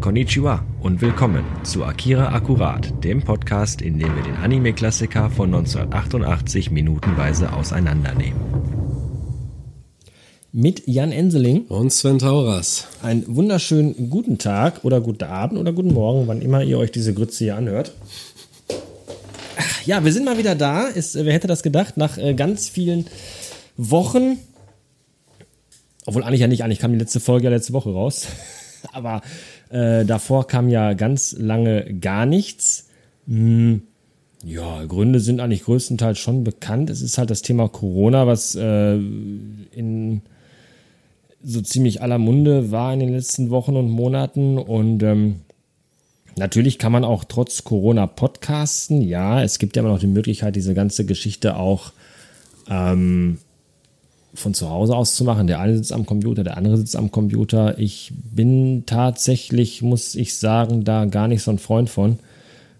[0.00, 6.70] Konnichiwa und willkommen zu Akira Akkurat, dem Podcast, in dem wir den Anime-Klassiker von 1988
[6.70, 8.40] minutenweise auseinandernehmen.
[10.52, 11.66] Mit Jan Enseling.
[11.66, 12.86] Und Sven Tauras.
[13.02, 17.12] Einen wunderschönen guten Tag oder guten Abend oder guten Morgen, wann immer ihr euch diese
[17.12, 17.92] Grütze hier anhört.
[19.84, 20.86] Ja, wir sind mal wieder da.
[20.86, 21.98] Ist, wer hätte das gedacht?
[21.98, 23.04] Nach äh, ganz vielen
[23.76, 24.38] Wochen.
[26.06, 28.26] Obwohl eigentlich ja nicht, eigentlich kam die letzte Folge ja letzte Woche raus.
[28.92, 29.22] Aber
[29.70, 32.88] äh, davor kam ja ganz lange gar nichts.
[33.26, 33.82] Hm,
[34.44, 36.88] ja, Gründe sind eigentlich größtenteils schon bekannt.
[36.88, 40.22] Es ist halt das Thema Corona, was äh, in
[41.42, 44.58] so ziemlich aller Munde war in den letzten Wochen und Monaten.
[44.58, 45.40] Und ähm,
[46.36, 49.02] natürlich kann man auch trotz Corona podcasten.
[49.02, 51.92] Ja, es gibt ja immer noch die Möglichkeit, diese ganze Geschichte auch
[52.68, 53.38] ähm,
[54.34, 55.46] von zu Hause aus zu machen.
[55.46, 57.78] Der eine sitzt am Computer, der andere sitzt am Computer.
[57.78, 62.18] Ich bin tatsächlich, muss ich sagen, da gar nicht so ein Freund von,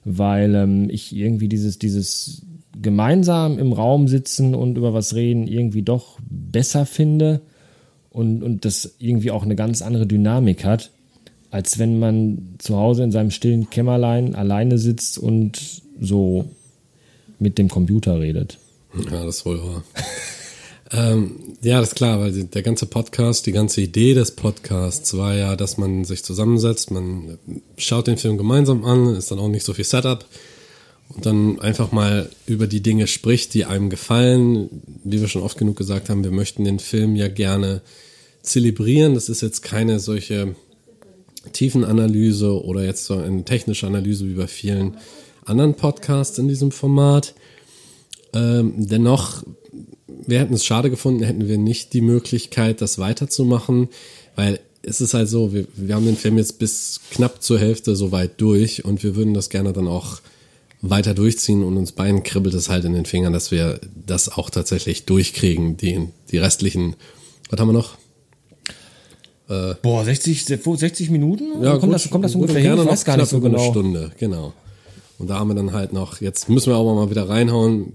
[0.04, 2.42] weil ähm, ich irgendwie dieses, dieses
[2.80, 7.40] gemeinsam im Raum sitzen und über was reden irgendwie doch besser finde
[8.10, 10.90] und, und das irgendwie auch eine ganz andere Dynamik hat,
[11.50, 16.46] als wenn man zu Hause in seinem stillen Kämmerlein alleine sitzt und so
[17.38, 18.58] mit dem Computer redet.
[18.94, 19.82] Ja, das ist wohl wahr.
[20.92, 25.34] ähm, ja, das ist klar, weil der ganze Podcast, die ganze Idee des Podcasts war
[25.34, 27.38] ja, dass man sich zusammensetzt, man
[27.76, 30.24] schaut den Film gemeinsam an, ist dann auch nicht so viel Setup
[31.14, 34.82] und dann einfach mal über die Dinge spricht, die einem gefallen.
[35.04, 37.82] Wie wir schon oft genug gesagt haben, wir möchten den Film ja gerne
[38.42, 39.14] zelebrieren.
[39.14, 40.54] Das ist jetzt keine solche
[41.52, 44.96] Tiefenanalyse oder jetzt so eine technische Analyse wie bei vielen
[45.44, 47.34] anderen Podcasts in diesem Format.
[48.32, 49.42] Ähm, dennoch,
[50.26, 53.88] wir hätten es schade gefunden, hätten wir nicht die Möglichkeit, das weiterzumachen,
[54.36, 57.96] weil es ist halt so, wir, wir haben den Film jetzt bis knapp zur Hälfte
[57.96, 60.20] so weit durch und wir würden das gerne dann auch
[60.82, 64.48] weiter durchziehen und uns beiden kribbelt es halt in den Fingern, dass wir das auch
[64.48, 66.96] tatsächlich durchkriegen, die, die restlichen,
[67.50, 67.98] was haben wir noch?
[69.50, 71.62] Äh, Boah, 60, 60 Minuten?
[71.62, 72.78] Ja, kommt, gut, das, kommt das ungefähr hin?
[72.78, 73.60] Ich weiß gar nicht so genau.
[73.60, 74.54] Eine Stunde, genau.
[75.20, 77.92] Und da haben wir dann halt noch, jetzt müssen wir auch mal wieder reinhauen.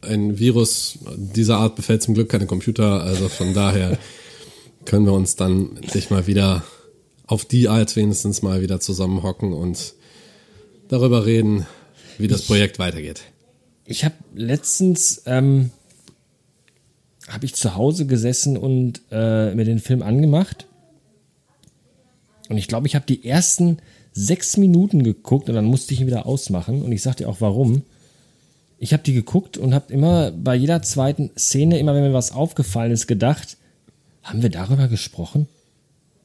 [0.00, 3.98] Ein Virus dieser Art befällt zum Glück keine Computer, also von daher
[4.86, 6.64] können wir uns dann sich mal wieder
[7.26, 9.92] auf die Art wenigstens mal wieder zusammenhocken und
[10.88, 11.66] darüber reden,
[12.16, 13.20] wie das Projekt weitergeht.
[13.84, 15.72] Ich habe letztens ähm,
[17.28, 20.66] habe ich zu Hause gesessen und äh, mir den Film angemacht.
[22.48, 23.76] Und ich glaube, ich habe die ersten
[24.12, 26.82] sechs Minuten geguckt und dann musste ich ihn wieder ausmachen.
[26.82, 27.82] Und ich sagte auch, warum.
[28.78, 32.32] Ich habe die geguckt und habe immer bei jeder zweiten Szene, immer wenn mir was
[32.32, 33.56] aufgefallen ist, gedacht,
[34.22, 35.46] haben wir darüber gesprochen?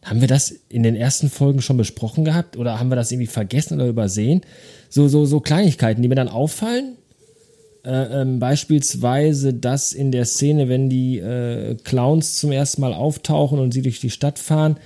[0.03, 3.27] Haben wir das in den ersten Folgen schon besprochen gehabt oder haben wir das irgendwie
[3.27, 4.41] vergessen oder übersehen?
[4.89, 6.95] So, so, so Kleinigkeiten, die mir dann auffallen.
[7.83, 13.59] Äh, ähm, beispielsweise das in der Szene, wenn die äh, Clowns zum ersten Mal auftauchen
[13.59, 14.77] und sie durch die Stadt fahren,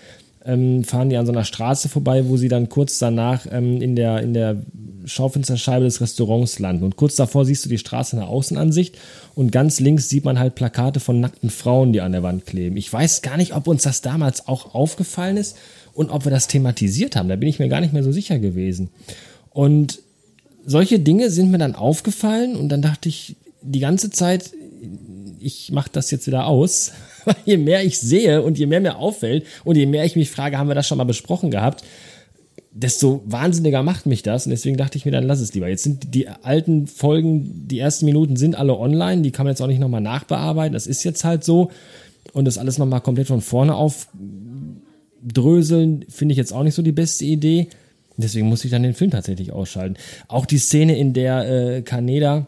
[0.45, 3.95] ähm, fahren die an so einer Straße vorbei, wo sie dann kurz danach ähm, in,
[3.95, 4.57] der, in der
[5.05, 6.83] Schaufensterscheibe des Restaurants landen.
[6.83, 8.97] Und kurz davor siehst du die Straße in der Außenansicht
[9.35, 12.77] und ganz links sieht man halt Plakate von nackten Frauen, die an der Wand kleben.
[12.77, 15.57] Ich weiß gar nicht, ob uns das damals auch aufgefallen ist
[15.93, 17.29] und ob wir das thematisiert haben.
[17.29, 18.89] Da bin ich mir gar nicht mehr so sicher gewesen.
[19.51, 19.99] Und
[20.65, 24.51] solche Dinge sind mir dann aufgefallen und dann dachte ich die ganze Zeit,
[25.39, 26.91] ich mache das jetzt wieder aus,
[27.25, 30.31] weil je mehr ich sehe und je mehr mir auffällt und je mehr ich mich
[30.31, 31.83] frage, haben wir das schon mal besprochen gehabt,
[32.71, 34.45] desto wahnsinniger macht mich das.
[34.45, 35.67] Und deswegen dachte ich mir, dann lass es lieber.
[35.67, 39.61] Jetzt sind die alten Folgen, die ersten Minuten sind alle online, die kann man jetzt
[39.61, 40.73] auch nicht nochmal nachbearbeiten.
[40.73, 41.69] Das ist jetzt halt so.
[42.33, 43.75] Und das alles nochmal komplett von vorne
[45.23, 47.67] aufdröseln, finde ich jetzt auch nicht so die beste Idee.
[48.15, 49.97] Deswegen muss ich dann den Film tatsächlich ausschalten.
[50.27, 52.47] Auch die Szene, in der äh, Kaneda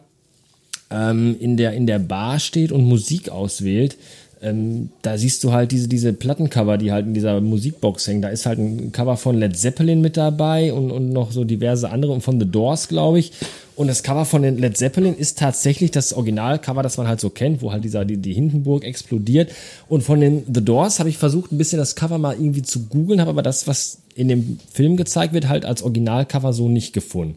[0.90, 3.96] ähm, in, der, in der Bar steht und Musik auswählt,
[4.44, 8.20] ähm, da siehst du halt diese, diese Plattencover, die halt in dieser Musikbox hängen.
[8.20, 11.90] Da ist halt ein Cover von Led Zeppelin mit dabei und, und noch so diverse
[11.90, 13.32] andere und von The Doors, glaube ich.
[13.74, 17.30] Und das Cover von den Led Zeppelin ist tatsächlich das Originalcover, das man halt so
[17.30, 19.50] kennt, wo halt dieser, die, die Hindenburg explodiert.
[19.88, 22.86] Und von den The Doors habe ich versucht, ein bisschen das Cover mal irgendwie zu
[22.86, 26.92] googeln, habe aber das, was in dem Film gezeigt wird, halt als Originalcover so nicht
[26.92, 27.36] gefunden.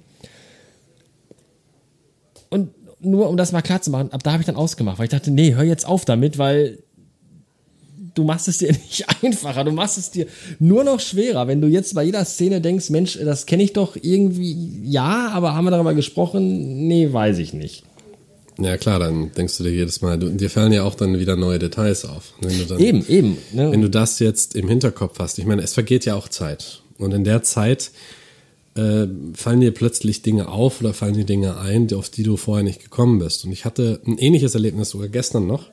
[2.50, 2.70] Und
[3.00, 5.12] nur um das mal klar zu machen, ab da habe ich dann ausgemacht, weil ich
[5.12, 6.80] dachte, nee, hör jetzt auf damit, weil
[8.18, 10.28] du machst es dir nicht einfacher, du machst es dir
[10.60, 13.98] nur noch schwerer, wenn du jetzt bei jeder Szene denkst, Mensch, das kenne ich doch
[14.02, 16.88] irgendwie, ja, aber haben wir darüber gesprochen?
[16.88, 17.84] Nee, weiß ich nicht.
[18.60, 21.36] Ja klar, dann denkst du dir jedes Mal, du, dir fallen ja auch dann wieder
[21.36, 22.34] neue Details auf.
[22.42, 23.38] Dann, eben, eben.
[23.54, 23.72] Ne?
[23.72, 26.82] Wenn du das jetzt im Hinterkopf hast, ich meine, es vergeht ja auch Zeit.
[26.98, 27.92] Und in der Zeit
[28.74, 32.64] äh, fallen dir plötzlich Dinge auf oder fallen dir Dinge ein, auf die du vorher
[32.64, 33.46] nicht gekommen bist.
[33.46, 35.70] Und ich hatte ein ähnliches Erlebnis sogar gestern noch.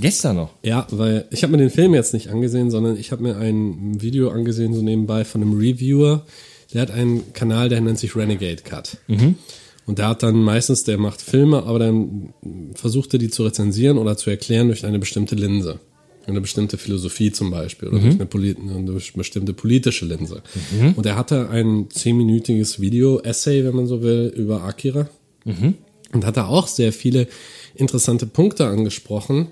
[0.00, 0.50] Gestern noch?
[0.62, 4.00] Ja, weil ich habe mir den Film jetzt nicht angesehen, sondern ich habe mir ein
[4.00, 6.24] Video angesehen, so nebenbei von einem Reviewer.
[6.72, 8.98] Der hat einen Kanal, der nennt sich Renegade Cut.
[9.06, 9.36] Mhm.
[9.84, 12.32] Und der hat dann meistens, der macht Filme, aber dann
[12.74, 15.80] versucht er die zu rezensieren oder zu erklären durch eine bestimmte Linse
[16.26, 18.18] eine bestimmte Philosophie zum Beispiel oder mhm.
[18.18, 20.42] durch eine, eine, bestimmte politische Linse.
[20.72, 20.92] Mhm.
[20.94, 25.08] Und er hatte ein zehnminütiges Video-Essay, wenn man so will, über Akira.
[25.44, 25.74] Mhm.
[26.12, 27.26] Und hat da auch sehr viele
[27.74, 29.48] interessante Punkte angesprochen,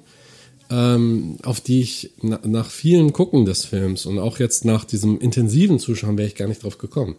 [0.70, 5.19] ähm, auf die ich na, nach vielen Gucken des Films und auch jetzt nach diesem
[5.19, 7.17] intensiven Zuschauen wäre ich gar nicht drauf gekommen.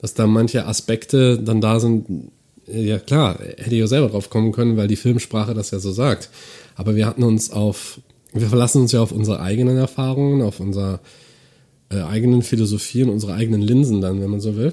[0.00, 2.30] Dass da manche Aspekte dann da sind,
[2.66, 5.90] ja klar, hätte ich auch selber drauf kommen können, weil die Filmsprache das ja so
[5.90, 6.28] sagt.
[6.74, 7.98] Aber wir hatten uns auf
[8.40, 11.00] wir verlassen uns ja auf unsere eigenen Erfahrungen, auf unsere
[11.90, 14.72] äh, eigenen Philosophien, unsere eigenen Linsen dann, wenn man so will.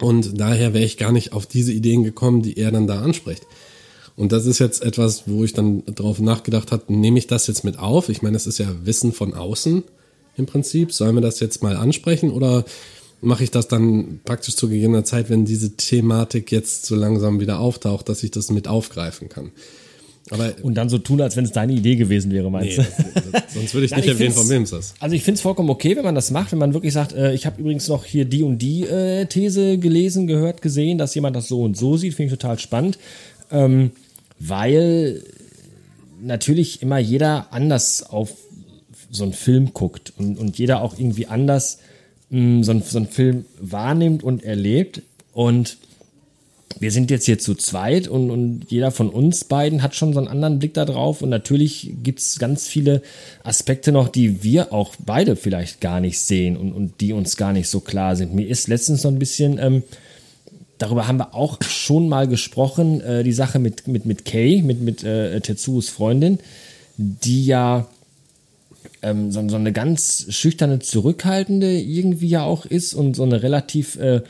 [0.00, 3.42] Und daher wäre ich gar nicht auf diese Ideen gekommen, die er dann da anspricht.
[4.16, 7.64] Und das ist jetzt etwas, wo ich dann drauf nachgedacht habe, nehme ich das jetzt
[7.64, 8.08] mit auf?
[8.08, 9.84] Ich meine, das ist ja Wissen von außen
[10.36, 10.92] im Prinzip.
[10.92, 12.64] Sollen wir das jetzt mal ansprechen oder
[13.20, 17.60] mache ich das dann praktisch zu gegebener Zeit, wenn diese Thematik jetzt so langsam wieder
[17.60, 19.52] auftaucht, dass ich das mit aufgreifen kann?
[20.30, 22.84] Aber und dann so tun, als wenn es deine Idee gewesen wäre, meinst nee,
[23.14, 23.42] du?
[23.54, 24.94] sonst würde ich nicht erwähnen, von wem es ist.
[24.98, 27.32] Also ich finde es vollkommen okay, wenn man das macht, wenn man wirklich sagt, äh,
[27.32, 31.36] ich habe übrigens noch hier die und die äh, These gelesen, gehört, gesehen, dass jemand
[31.36, 32.98] das so und so sieht, finde ich total spannend.
[33.52, 33.92] Ähm,
[34.38, 35.22] weil
[36.20, 38.32] natürlich immer jeder anders auf
[39.10, 41.78] so einen Film guckt und, und jeder auch irgendwie anders
[42.30, 45.02] mh, so, einen, so einen Film wahrnimmt und erlebt.
[45.32, 45.78] Und
[46.78, 50.18] wir sind jetzt hier zu zweit und, und jeder von uns beiden hat schon so
[50.18, 51.22] einen anderen Blick da drauf.
[51.22, 53.02] Und natürlich gibt's ganz viele
[53.42, 57.52] Aspekte noch, die wir auch beide vielleicht gar nicht sehen und, und die uns gar
[57.52, 58.34] nicht so klar sind.
[58.34, 59.82] Mir ist letztens so ein bisschen, ähm,
[60.78, 64.80] darüber haben wir auch schon mal gesprochen, äh, die Sache mit, mit, mit Kay, mit,
[64.80, 66.38] mit äh, Tetsuos Freundin,
[66.96, 67.86] die ja
[69.02, 73.96] ähm, so, so eine ganz schüchterne, zurückhaltende irgendwie ja auch ist und so eine relativ
[73.96, 74.22] äh,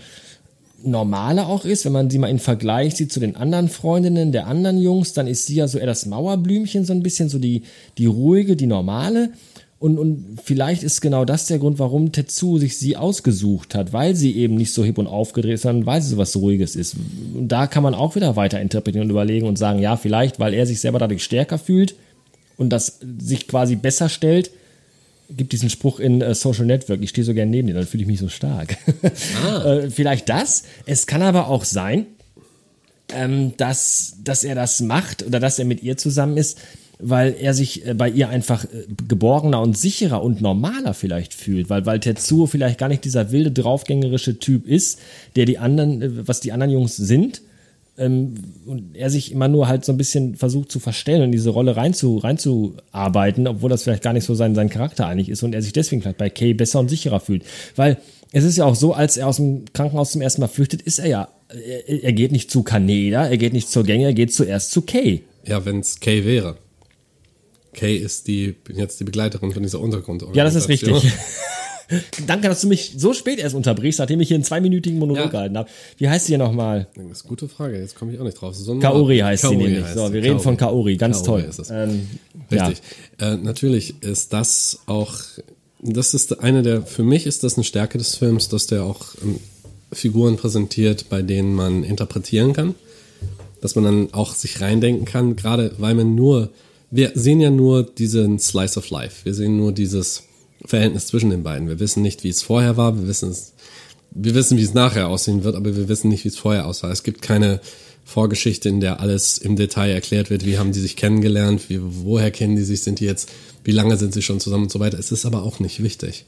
[0.84, 4.46] normale auch ist, wenn man sie mal in Vergleich sieht zu den anderen Freundinnen der
[4.46, 7.62] anderen Jungs, dann ist sie ja so eher das Mauerblümchen, so ein bisschen so die,
[7.99, 9.31] die ruhige, die normale.
[9.78, 14.17] Und, und vielleicht ist genau das der Grund, warum Tetsu sich sie ausgesucht hat, weil
[14.17, 16.96] sie eben nicht so hip und aufgedreht ist, sondern weil sie so was Ruhiges ist.
[17.34, 20.55] Und da kann man auch wieder weiter interpretieren und überlegen und sagen, ja, vielleicht, weil
[20.55, 21.94] er sich selber dadurch stärker fühlt
[22.56, 24.50] und das sich quasi besser stellt,
[25.28, 28.02] gibt diesen Spruch in äh, Social Network, ich stehe so gern neben dir, dann fühle
[28.02, 28.78] ich mich so stark.
[29.44, 29.64] Ah.
[29.75, 30.64] äh, vielleicht das.
[30.87, 32.06] Es kann aber auch sein,
[33.12, 36.58] ähm, dass, dass er das macht oder dass er mit ihr zusammen ist,
[36.98, 41.69] weil er sich äh, bei ihr einfach äh, geborgener und sicherer und normaler vielleicht fühlt,
[41.70, 45.00] weil, weil Tetsuo vielleicht gar nicht dieser wilde, draufgängerische Typ ist,
[45.37, 47.43] der die anderen, äh, was die anderen Jungs sind,
[47.98, 48.34] ähm,
[48.66, 51.76] und er sich immer nur halt so ein bisschen versucht zu verstellen und diese Rolle
[51.76, 55.62] reinzu, reinzuarbeiten, obwohl das vielleicht gar nicht so sein, sein Charakter eigentlich ist und er
[55.62, 57.44] sich deswegen vielleicht bei Kay besser und sicherer fühlt.
[57.75, 57.99] Weil
[58.32, 60.99] es ist ja auch so, als er aus dem Krankenhaus zum ersten Mal flüchtet, ist
[60.99, 64.34] er ja, er, er geht nicht zu Kaneda, er geht nicht zur Gänge, er geht
[64.34, 65.22] zuerst zu Kay.
[65.46, 66.56] Ja, wenn es Kay wäre.
[67.76, 70.25] Kay ist die, jetzt die Begleiterin von dieser Untergrund.
[70.34, 70.93] Ja, das ist richtig.
[72.26, 75.30] Danke, dass du mich so spät erst unterbrichst, nachdem ich hier einen zweiminütigen Monolog ja.
[75.30, 75.68] gehalten habe.
[75.99, 76.88] Wie heißt sie hier nochmal?
[76.97, 78.56] Das ist eine gute Frage, jetzt komme ich auch nicht drauf.
[78.56, 79.85] So Kaori heißt Kaori sie nämlich.
[79.85, 80.42] Heißt so, wir reden Kaori.
[80.42, 81.66] von Kaori, ganz Kaori toll.
[81.71, 82.09] Ähm,
[82.50, 82.83] Richtig.
[83.21, 83.35] Ja.
[83.35, 85.14] Äh, natürlich ist das auch,
[85.80, 89.14] das ist eine der, für mich ist das eine Stärke des Films, dass der auch
[89.23, 89.38] ähm,
[89.92, 92.75] Figuren präsentiert, bei denen man interpretieren kann.
[93.61, 96.50] Dass man dann auch sich reindenken kann, gerade weil man nur,
[96.90, 99.25] wir sehen ja nur diesen Slice of Life.
[99.25, 100.23] Wir sehen nur dieses,
[100.64, 101.69] Verhältnis zwischen den beiden.
[101.69, 103.52] Wir wissen nicht, wie es vorher war, wir wissen es,
[104.11, 106.90] wir wissen, wie es nachher aussehen wird, aber wir wissen nicht, wie es vorher aussah.
[106.90, 107.61] Es gibt keine
[108.05, 112.31] Vorgeschichte, in der alles im Detail erklärt wird, wie haben die sich kennengelernt, wie, woher
[112.31, 113.31] kennen die sich, sind die jetzt,
[113.64, 114.99] wie lange sind sie schon zusammen und so weiter.
[114.99, 116.25] Es ist aber auch nicht wichtig.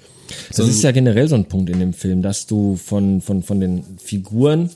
[0.49, 3.43] Das Sondern, ist ja generell so ein Punkt in dem Film, dass du von, von,
[3.43, 4.71] von den Figuren,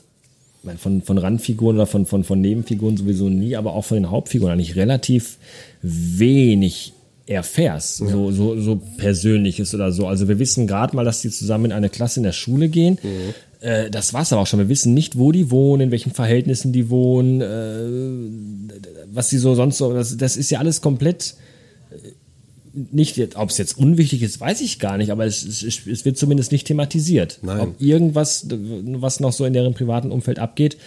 [0.77, 4.53] von, von Randfiguren oder von, von, von Nebenfiguren sowieso nie, aber auch von den Hauptfiguren
[4.53, 5.37] eigentlich relativ
[5.81, 6.93] wenig
[7.25, 8.07] erfährst, ja.
[8.07, 10.07] so, so, so Persönliches oder so.
[10.07, 12.97] Also wir wissen gerade mal, dass die zusammen in eine Klasse in der Schule gehen.
[13.01, 13.33] Mhm.
[13.61, 14.59] Äh, das war's aber auch schon.
[14.59, 19.55] Wir wissen nicht, wo die wohnen, in welchen Verhältnissen die wohnen, äh, was sie so
[19.55, 19.93] sonst so.
[19.93, 21.35] Das, das ist ja alles komplett
[22.73, 26.17] nicht, ob es jetzt unwichtig ist, weiß ich gar nicht, aber es, es, es wird
[26.17, 27.39] zumindest nicht thematisiert.
[27.43, 27.59] Nein.
[27.59, 30.77] Ob irgendwas, was noch so in deren privaten Umfeld abgeht,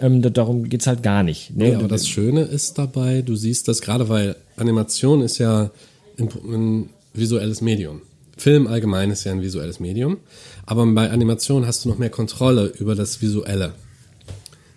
[0.00, 1.54] ähm, darum geht's halt gar nicht.
[1.54, 1.68] Ne?
[1.68, 5.70] Nee, aber das Schöne ist dabei, du siehst das gerade, weil Animation ist ja
[6.18, 8.00] ein, ein visuelles Medium.
[8.36, 10.16] Film allgemein ist ja ein visuelles Medium,
[10.66, 13.74] aber bei Animation hast du noch mehr Kontrolle über das Visuelle.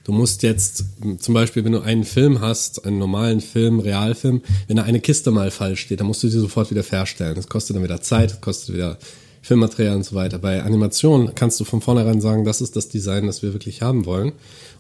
[0.07, 0.85] Du musst jetzt
[1.19, 5.31] zum Beispiel, wenn du einen Film hast, einen normalen Film, Realfilm, wenn da eine Kiste
[5.31, 7.35] mal falsch steht, dann musst du sie sofort wieder verstellen.
[7.35, 8.97] Das kostet dann wieder Zeit, das kostet wieder
[9.41, 10.39] Filmmaterial und so weiter.
[10.39, 14.05] Bei Animation kannst du von vornherein sagen, das ist das Design, das wir wirklich haben
[14.05, 14.31] wollen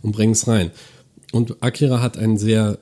[0.01, 0.71] und bring es rein.
[1.33, 2.79] Und Akira hat ein sehr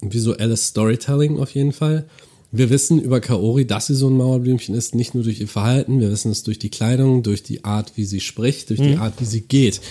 [0.00, 2.06] visuelles Storytelling auf jeden Fall.
[2.50, 6.00] Wir wissen über Kaori, dass sie so ein Mauerblümchen ist, nicht nur durch ihr Verhalten,
[6.00, 8.88] wir wissen es durch die Kleidung, durch die Art, wie sie spricht, durch mhm.
[8.88, 9.82] die Art, wie sie geht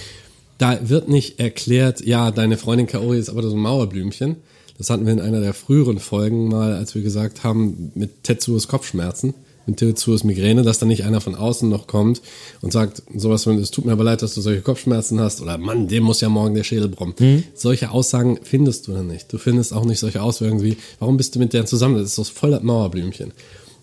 [0.57, 4.37] da wird nicht erklärt, ja, deine Freundin Kaori ist aber so ein Mauerblümchen.
[4.77, 8.67] Das hatten wir in einer der früheren Folgen mal, als wir gesagt haben, mit Tetsuos
[8.67, 9.33] Kopfschmerzen,
[9.65, 12.21] mit Tetsuos Migräne, dass da nicht einer von außen noch kommt
[12.61, 15.57] und sagt, sowas von, es tut mir aber leid, dass du solche Kopfschmerzen hast oder
[15.57, 17.15] Mann, dem muss ja morgen der Schädel brummen.
[17.17, 17.43] Mhm.
[17.53, 19.31] Solche Aussagen findest du dann nicht.
[19.31, 21.95] Du findest auch nicht solche Auswirkungen wie, warum bist du mit der zusammen?
[21.95, 23.31] Das ist so voll das Mauerblümchen.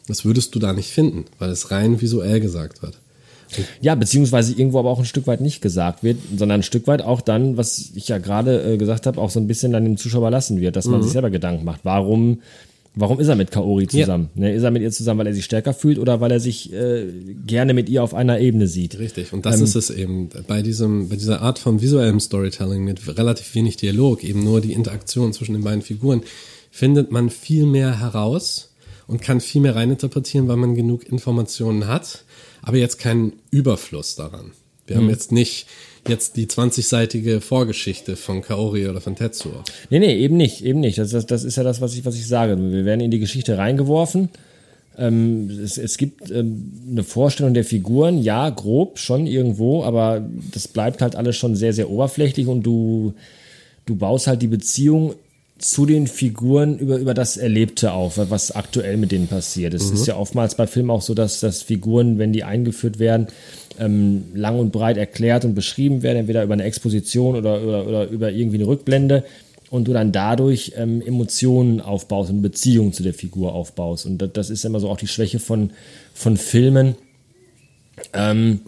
[0.08, 2.98] Das würdest du da nicht finden, weil es rein visuell gesagt wird.
[3.80, 7.02] Ja, beziehungsweise irgendwo aber auch ein Stück weit nicht gesagt wird, sondern ein Stück weit
[7.02, 9.96] auch dann, was ich ja gerade äh, gesagt habe, auch so ein bisschen dann dem
[9.96, 11.04] Zuschauer lassen wird, dass man mhm.
[11.04, 11.80] sich selber Gedanken macht.
[11.84, 12.40] Warum,
[12.94, 14.30] warum ist er mit Kaori zusammen?
[14.34, 14.42] Ja.
[14.42, 16.72] Ne, ist er mit ihr zusammen, weil er sich stärker fühlt oder weil er sich
[16.72, 17.06] äh,
[17.46, 18.98] gerne mit ihr auf einer Ebene sieht?
[18.98, 19.32] Richtig.
[19.32, 23.16] Und das ähm, ist es eben bei diesem, bei dieser Art von visuellem Storytelling mit
[23.18, 26.22] relativ wenig Dialog, eben nur die Interaktion zwischen den beiden Figuren,
[26.70, 28.70] findet man viel mehr heraus
[29.06, 32.24] und kann viel mehr reininterpretieren, weil man genug Informationen hat
[32.62, 34.52] aber jetzt keinen Überfluss daran.
[34.86, 35.00] Wir mhm.
[35.02, 35.66] haben jetzt nicht
[36.08, 39.62] jetzt die 20-seitige Vorgeschichte von Kaori oder von Tetsuo.
[39.90, 40.98] Nee, nee, eben nicht, eben nicht.
[40.98, 42.56] Das, das, das ist ja das, was ich, was ich sage.
[42.58, 44.30] Wir werden in die Geschichte reingeworfen.
[44.98, 50.68] Ähm, es, es gibt ähm, eine Vorstellung der Figuren, ja, grob schon irgendwo, aber das
[50.68, 53.14] bleibt halt alles schon sehr, sehr oberflächlich und du,
[53.86, 55.14] du baust halt die Beziehung
[55.62, 59.74] zu den Figuren über, über das Erlebte auf, was aktuell mit denen passiert.
[59.74, 59.94] Es mhm.
[59.94, 63.28] ist ja oftmals bei Filmen auch so, dass, dass Figuren, wenn die eingeführt werden,
[63.78, 68.08] ähm, lang und breit erklärt und beschrieben werden, entweder über eine Exposition oder, oder, oder
[68.08, 69.24] über irgendwie eine Rückblende
[69.70, 74.04] und du dann dadurch ähm, Emotionen aufbaust und Beziehungen zu der Figur aufbaust.
[74.04, 75.70] Und das, das ist immer so auch die Schwäche von,
[76.12, 76.96] von Filmen.
[78.12, 78.60] Ähm,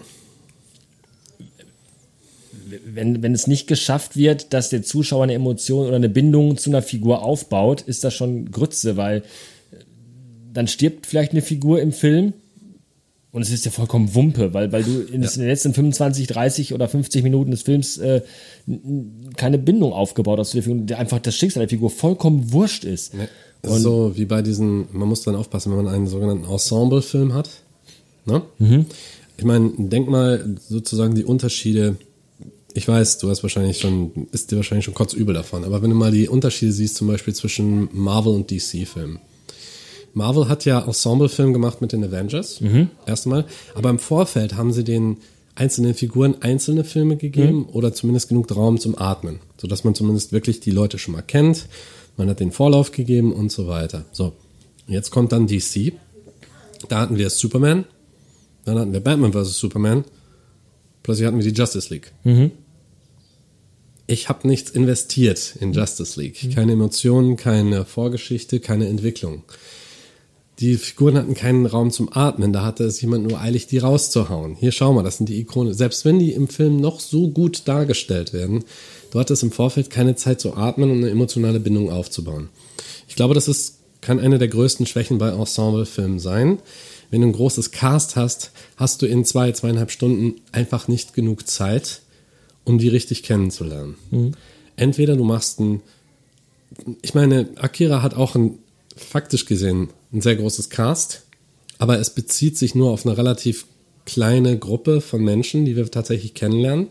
[2.84, 6.70] wenn, wenn es nicht geschafft wird, dass der Zuschauer eine Emotion oder eine Bindung zu
[6.70, 9.22] einer Figur aufbaut, ist das schon Grütze, weil
[10.52, 12.32] dann stirbt vielleicht eine Figur im Film
[13.34, 15.28] und es ist ja vollkommen Wumpe, weil, weil du in, ja.
[15.28, 18.22] den letzten 25, 30 oder 50 Minuten des Films äh,
[19.36, 22.84] keine Bindung aufgebaut hast zu der Figur, der einfach das Schicksal der Figur vollkommen wurscht
[22.84, 23.12] ist.
[23.12, 23.26] Ja.
[23.68, 27.50] Und so wie bei diesen, man muss dann aufpassen, wenn man einen sogenannten Ensemble-Film hat.
[28.24, 28.42] Ne?
[28.58, 28.86] Mhm.
[29.36, 31.96] Ich meine, denk mal sozusagen die Unterschiede
[32.74, 35.96] ich weiß, du hast wahrscheinlich schon, ist dir wahrscheinlich schon kotzübel davon, aber wenn du
[35.96, 39.20] mal die Unterschiede siehst, zum Beispiel zwischen Marvel und DC-Filmen.
[40.12, 42.90] Marvel hat ja Ensemble-Film gemacht mit den Avengers, mhm.
[43.06, 45.18] erstmal, aber im Vorfeld haben sie den
[45.54, 47.68] einzelnen Figuren einzelne Filme gegeben mhm.
[47.68, 51.68] oder zumindest genug Raum zum Atmen, sodass man zumindest wirklich die Leute schon mal kennt.
[52.16, 54.04] Man hat den Vorlauf gegeben und so weiter.
[54.10, 54.32] So,
[54.88, 55.92] jetzt kommt dann DC.
[56.88, 57.84] Da hatten wir Superman,
[58.64, 59.58] dann hatten wir Batman vs.
[59.58, 60.04] Superman,
[61.04, 62.12] plötzlich hatten wir die Justice League.
[62.24, 62.50] Mhm
[64.06, 66.54] ich habe nichts investiert in Justice League.
[66.54, 69.44] Keine Emotionen, keine Vorgeschichte, keine Entwicklung.
[70.60, 74.54] Die Figuren hatten keinen Raum zum Atmen, da hatte es jemand nur eilig, die rauszuhauen.
[74.54, 75.74] Hier schau mal, das sind die Ikone.
[75.74, 78.64] Selbst wenn die im Film noch so gut dargestellt werden,
[79.10, 82.50] du hattest im Vorfeld keine Zeit zu atmen und eine emotionale Bindung aufzubauen.
[83.08, 86.60] Ich glaube, das ist, kann eine der größten Schwächen bei Ensemble-Filmen sein.
[87.10, 91.48] Wenn du ein großes Cast hast, hast du in zwei, zweieinhalb Stunden einfach nicht genug
[91.48, 92.02] Zeit,
[92.64, 93.96] um die richtig kennenzulernen.
[94.10, 94.32] Mhm.
[94.76, 95.82] Entweder du machst ein,
[97.02, 98.58] ich meine, Akira hat auch ein,
[98.96, 101.22] faktisch gesehen ein sehr großes Cast,
[101.78, 103.66] aber es bezieht sich nur auf eine relativ
[104.06, 106.88] kleine Gruppe von Menschen, die wir tatsächlich kennenlernen.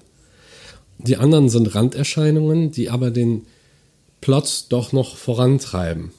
[0.97, 3.45] Die anderen sind Randerscheinungen, die aber den
[4.21, 6.11] Plot doch noch vorantreiben.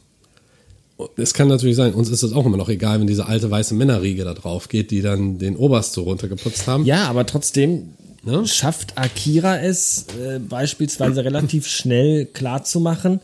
[1.16, 3.75] Es kann natürlich sein, uns ist es auch immer noch egal, wenn diese alte weiße
[3.75, 6.84] Männerriege da drauf geht, die dann den Oberst so runtergeputzt haben.
[6.84, 8.46] Ja, aber trotzdem, ne?
[8.46, 13.20] schafft Akira es äh, beispielsweise relativ schnell klarzumachen,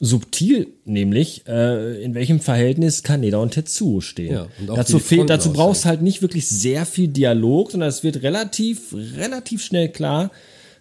[0.00, 4.32] subtil nämlich, äh, in welchem Verhältnis Kaneda und Tetsuo stehen.
[4.32, 8.22] Ja, und dazu fehlt, dazu brauchst halt nicht wirklich sehr viel Dialog, sondern es wird
[8.22, 10.30] relativ, relativ schnell klar,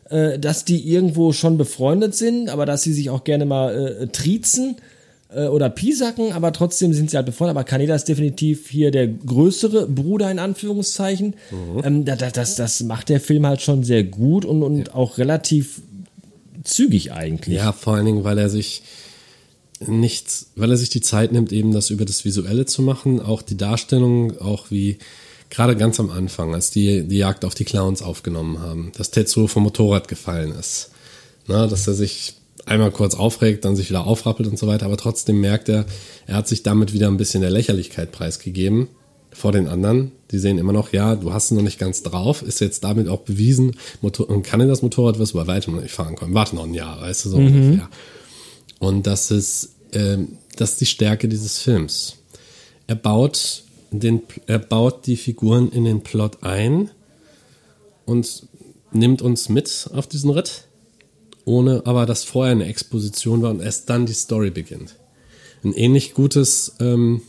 [0.10, 4.08] äh, dass die irgendwo schon befreundet sind, aber dass sie sich auch gerne mal äh,
[4.08, 4.76] triezen
[5.36, 7.56] äh, oder Pisacken, aber trotzdem sind sie halt befreundet.
[7.56, 11.36] Aber Kaneda ist definitiv hier der größere Bruder in Anführungszeichen.
[11.52, 11.82] Mhm.
[11.84, 14.96] Ähm, das, das, das macht der Film halt schon sehr gut und, und ja.
[14.96, 15.82] auch relativ
[16.64, 17.58] zügig eigentlich.
[17.58, 18.82] Ja, vor allen Dingen, weil er sich
[19.80, 23.42] nicht, weil er sich die Zeit nimmt, eben das über das Visuelle zu machen, auch
[23.42, 24.98] die Darstellung, auch wie
[25.50, 29.48] gerade ganz am Anfang, als die die Jagd auf die Clowns aufgenommen haben, dass Tetsuo
[29.48, 30.92] vom Motorrad gefallen ist.
[31.48, 34.98] Na, dass er sich einmal kurz aufregt, dann sich wieder aufrappelt und so weiter, aber
[34.98, 35.86] trotzdem merkt er,
[36.28, 38.88] er hat sich damit wieder ein bisschen der Lächerlichkeit preisgegeben
[39.32, 40.12] vor den anderen.
[40.32, 43.08] Die sehen immer noch, ja, du hast es noch nicht ganz drauf, ist jetzt damit
[43.08, 46.16] auch bewiesen, Motor und kann er das Motorrad, wirst du bei weitem noch nicht fahren
[46.16, 46.34] können.
[46.34, 47.48] Warte noch ein Jahr, weißt du, so mhm.
[47.48, 47.90] ungefähr.
[48.80, 50.18] Und das ist, äh,
[50.56, 52.16] das ist die Stärke dieses Films.
[52.88, 56.90] Er baut den, er baut die Figuren in den Plot ein
[58.06, 58.48] und
[58.92, 60.65] nimmt uns mit auf diesen Ritt,
[61.46, 64.96] ohne aber dass vorher eine Exposition war und erst dann die Story beginnt.
[65.64, 67.22] Ein ähnlich gutes ähm,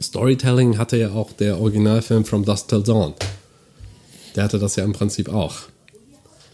[0.00, 3.14] Storytelling hatte ja auch der Originalfilm From Dusk Till Dawn.
[4.36, 5.56] Der hatte das ja im Prinzip auch.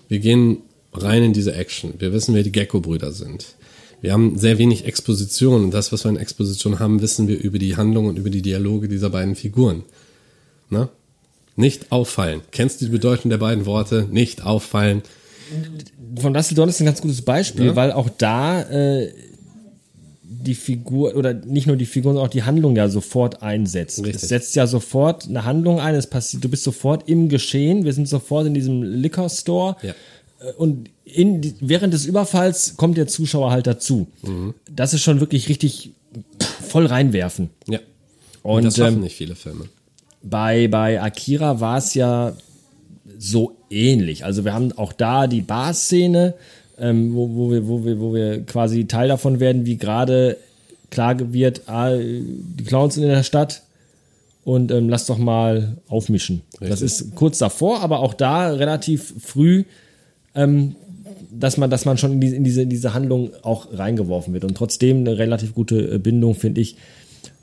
[0.09, 0.59] Wir gehen
[0.93, 1.95] rein in diese Action.
[1.99, 3.55] Wir wissen, wer die Gecko-Brüder sind.
[4.01, 7.59] Wir haben sehr wenig Exposition und das, was wir in Exposition haben, wissen wir über
[7.59, 9.85] die Handlung und über die Dialoge dieser beiden Figuren.
[10.71, 10.89] Na?
[11.57, 12.41] Nicht auffallen.
[12.51, 14.09] Kennst du die Bedeutung der beiden Worte?
[14.11, 15.03] Nicht auffallen.
[16.21, 17.77] Von Dusty Dawn ist ein ganz gutes Beispiel, ja?
[17.77, 19.13] weil auch da äh,
[20.23, 23.99] die Figur oder nicht nur die Figur, sondern auch die Handlung ja sofort einsetzt.
[23.99, 24.23] Richtig.
[24.23, 27.93] Es setzt ja sofort eine Handlung ein, es passiert, du bist sofort im Geschehen, wir
[27.93, 29.77] sind sofort in diesem Liquor Store.
[29.83, 29.95] Ja.
[30.41, 34.07] Äh, und in, während des Überfalls kommt der Zuschauer halt dazu.
[34.23, 34.55] Mhm.
[34.71, 35.93] Das ist schon wirklich richtig
[36.63, 37.51] voll reinwerfen.
[37.69, 37.81] Ja.
[38.43, 39.67] Und, und das schaffen ähm, nicht viele Filme.
[40.23, 42.35] Bei, bei Akira war es ja
[43.21, 44.25] so ähnlich.
[44.25, 46.35] Also wir haben auch da die Bar-Szene,
[46.79, 50.39] ähm, wo, wo, wir, wo, wir, wo wir quasi Teil davon werden, wie gerade
[50.91, 53.63] klar wird, ah, die Clowns sind in der Stadt
[54.45, 56.43] und ähm, lass doch mal aufmischen.
[56.55, 56.69] Richtig.
[56.71, 59.65] Das ist kurz davor, aber auch da relativ früh
[60.35, 60.77] ähm,
[61.31, 64.45] dass man, dass man schon in diese, in diese, in diese Handlung auch reingeworfen wird
[64.45, 66.77] und trotzdem eine relativ gute äh, Bindung, finde ich,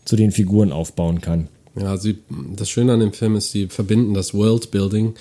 [0.05, 1.47] zu den Figuren aufbauen kann.
[1.79, 2.17] Ja, sie,
[2.55, 5.13] das Schöne an dem Film ist, sie verbinden das Worldbuilding,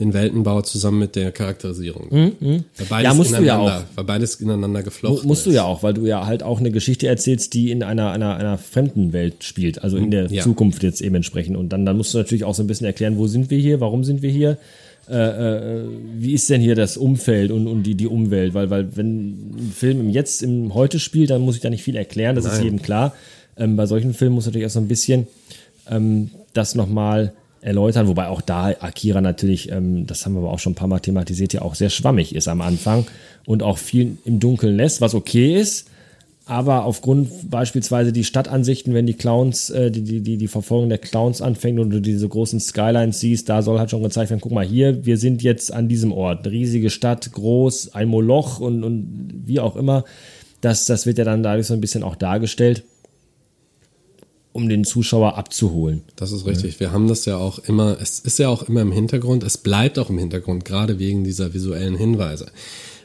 [0.00, 2.08] den Weltenbau zusammen mit der Charakterisierung.
[2.10, 2.64] Mhm, mhm.
[3.00, 3.82] ja, musst du ja auch.
[3.94, 5.46] Weil beides ineinander geflochten Musst ist.
[5.46, 8.36] du ja auch, weil du ja halt auch eine Geschichte erzählst, die in einer, einer,
[8.36, 10.42] einer fremden Welt spielt, also in der ja.
[10.42, 11.56] Zukunft jetzt eben entsprechend.
[11.56, 13.80] Und dann, dann musst du natürlich auch so ein bisschen erklären, wo sind wir hier,
[13.80, 14.58] warum sind wir hier,
[15.08, 15.84] äh, äh,
[16.16, 18.54] wie ist denn hier das Umfeld und, und die, die Umwelt?
[18.54, 19.26] Weil, weil wenn
[19.56, 22.46] ein Film im Jetzt, im Heute spielt, dann muss ich da nicht viel erklären, das
[22.46, 22.54] Nein.
[22.54, 23.14] ist jedem klar.
[23.56, 25.28] Ähm, bei solchen Filmen muss natürlich auch so ein bisschen
[25.88, 27.32] ähm, das nochmal
[27.64, 30.88] erläutern, wobei auch da Akira natürlich, ähm, das haben wir aber auch schon ein paar
[30.88, 33.06] Mal thematisiert, ja auch sehr schwammig ist am Anfang
[33.46, 35.88] und auch viel im Dunkeln lässt, was okay ist.
[36.46, 40.98] Aber aufgrund beispielsweise die Stadtansichten, wenn die Clowns, äh, die, die, die, die Verfolgung der
[40.98, 44.52] Clowns anfängt und du diese großen Skylines siehst, da soll halt schon gezeigt werden, guck
[44.52, 49.42] mal hier, wir sind jetzt an diesem Ort, riesige Stadt, groß, ein Moloch und, und
[49.46, 50.04] wie auch immer.
[50.60, 52.84] Das, das wird ja dann dadurch so ein bisschen auch dargestellt,
[54.54, 56.02] um den Zuschauer abzuholen.
[56.14, 56.74] Das ist richtig.
[56.74, 56.80] Ja.
[56.80, 59.98] Wir haben das ja auch immer, es ist ja auch immer im Hintergrund, es bleibt
[59.98, 62.46] auch im Hintergrund, gerade wegen dieser visuellen Hinweise.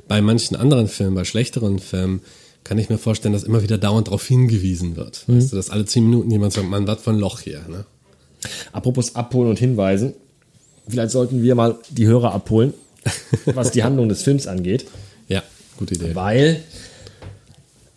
[0.07, 2.21] Bei manchen anderen Filmen, bei schlechteren Filmen,
[2.63, 5.23] kann ich mir vorstellen, dass immer wieder dauernd darauf hingewiesen wird.
[5.25, 5.38] Mhm.
[5.38, 7.62] Weißt du, dass alle zehn Minuten jemand sagt, man, was für ein Loch hier.
[7.67, 7.83] Ne?
[8.71, 10.13] Apropos abholen und hinweisen.
[10.88, 12.75] Vielleicht sollten wir mal die Hörer abholen,
[13.45, 14.85] was die Handlung des Films angeht.
[15.27, 15.41] Ja,
[15.77, 16.13] gute Idee.
[16.13, 16.63] Weil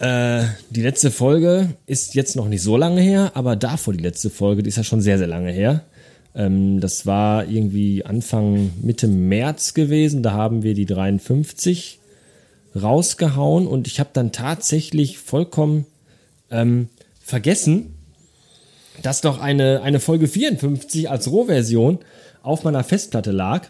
[0.02, 4.30] äh, die letzte Folge ist jetzt noch nicht so lange her, aber davor die letzte
[4.30, 5.84] Folge, die ist ja schon sehr, sehr lange her.
[6.34, 10.24] Ähm, das war irgendwie Anfang, Mitte März gewesen.
[10.24, 12.00] Da haben wir die 53
[12.74, 15.86] rausgehauen und ich habe dann tatsächlich vollkommen
[16.50, 16.88] ähm,
[17.22, 17.94] vergessen,
[19.02, 22.00] dass doch eine, eine Folge 54 als Rohversion
[22.42, 23.68] auf meiner Festplatte lag,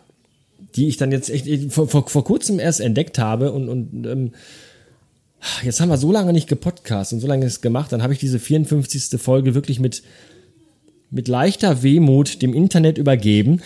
[0.76, 4.32] die ich dann jetzt echt vor, vor, vor kurzem erst entdeckt habe und, und ähm,
[5.62, 8.18] jetzt haben wir so lange nicht gepodcast und so lange es gemacht, dann habe ich
[8.18, 9.20] diese 54.
[9.20, 10.02] Folge wirklich mit
[11.12, 13.60] mit leichter Wehmut dem Internet übergeben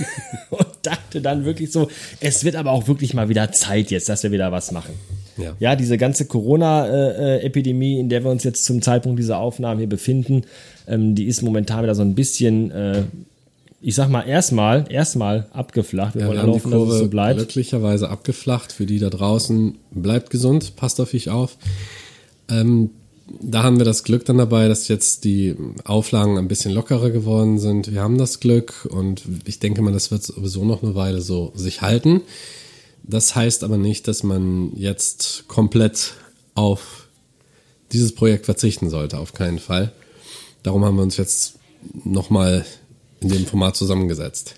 [0.50, 4.22] und dachte dann wirklich so, es wird aber auch wirklich mal wieder Zeit jetzt, dass
[4.22, 4.94] wir wieder was machen.
[5.36, 9.88] Ja, ja diese ganze Corona-Epidemie, in der wir uns jetzt zum Zeitpunkt dieser Aufnahmen hier
[9.88, 10.44] befinden,
[10.88, 13.02] ähm, die ist momentan wieder so ein bisschen, äh,
[13.86, 16.16] ich sag mal, erstmal, erstmal abgeflacht.
[16.16, 17.38] Wir ja, wollen wir hoffen, dass es so bleibt.
[17.38, 18.72] Glücklicherweise abgeflacht.
[18.72, 21.56] Für die da draußen, bleibt gesund, passt auf euch auf.
[22.48, 22.90] Ähm,
[23.40, 27.60] da haben wir das Glück dann dabei, dass jetzt die Auflagen ein bisschen lockerer geworden
[27.60, 27.92] sind.
[27.92, 31.52] Wir haben das Glück und ich denke mal, das wird sowieso noch eine Weile so
[31.54, 32.22] sich halten.
[33.04, 36.14] Das heißt aber nicht, dass man jetzt komplett
[36.56, 37.06] auf
[37.92, 39.92] dieses Projekt verzichten sollte, auf keinen Fall.
[40.64, 41.60] Darum haben wir uns jetzt
[42.02, 42.64] nochmal
[43.20, 44.54] in dem Format zusammengesetzt.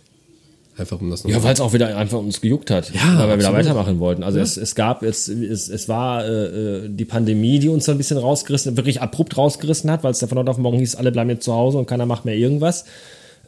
[0.77, 3.39] Einfach um das Ja, weil es auch wieder einfach uns gejuckt hat, Ja, weil wir
[3.39, 3.55] wieder absolut.
[3.67, 4.23] weitermachen wollten.
[4.23, 7.93] Also es, es gab, es, es, es war äh, äh, die Pandemie, die uns so
[7.93, 10.95] ein bisschen rausgerissen, wirklich abrupt rausgerissen hat, weil es ja von heute auf morgen hieß,
[10.95, 12.85] alle bleiben jetzt zu Hause und keiner macht mehr irgendwas.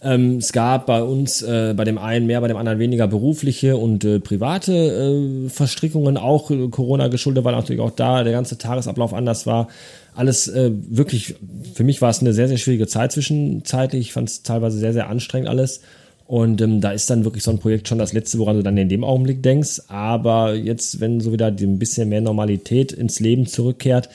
[0.02, 3.76] Ähm, es gab bei uns, äh, bei dem einen mehr, bei dem anderen weniger berufliche
[3.76, 8.56] und äh, private äh, Verstrickungen, auch äh, Corona geschuldet, weil natürlich auch da der ganze
[8.56, 9.68] Tagesablauf anders war.
[10.14, 11.34] Alles äh, wirklich,
[11.74, 14.06] für mich war es eine sehr, sehr schwierige Zeit zwischenzeitlich.
[14.06, 15.82] Ich fand es teilweise sehr, sehr anstrengend alles.
[16.26, 18.76] Und ähm, da ist dann wirklich so ein Projekt schon das Letzte, woran du dann
[18.76, 19.82] in dem Augenblick denkst.
[19.88, 24.08] Aber jetzt, wenn so wieder ein bisschen mehr Normalität ins Leben zurückkehrt,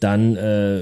[0.00, 0.80] dann äh,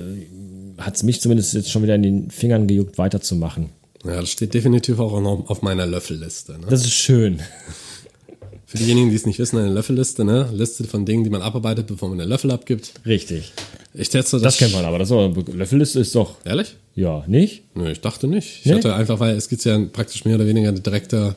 [0.78, 3.70] hat es mich zumindest jetzt schon wieder in den Fingern gejuckt, weiterzumachen.
[4.04, 6.52] Ja, das steht definitiv auch noch auf meiner Löffelliste.
[6.58, 6.66] Ne?
[6.68, 7.40] Das ist schön.
[8.66, 10.48] Für diejenigen, die es nicht wissen, eine Löffelliste, ne?
[10.52, 12.92] Liste von Dingen, die man abarbeitet, bevor man den Löffel abgibt.
[13.06, 13.52] Richtig.
[13.92, 14.42] Ich teste das.
[14.42, 14.98] Das kennt man aber.
[14.98, 16.74] Das ist auch, Löffelliste ist doch, Ehrlich?
[16.96, 17.62] ja, nicht?
[17.76, 18.60] Nö, ich dachte nicht.
[18.60, 18.74] Ich Nee?
[18.74, 21.36] hatte einfach, weil es gibt ja praktisch mehr oder weniger ein direkter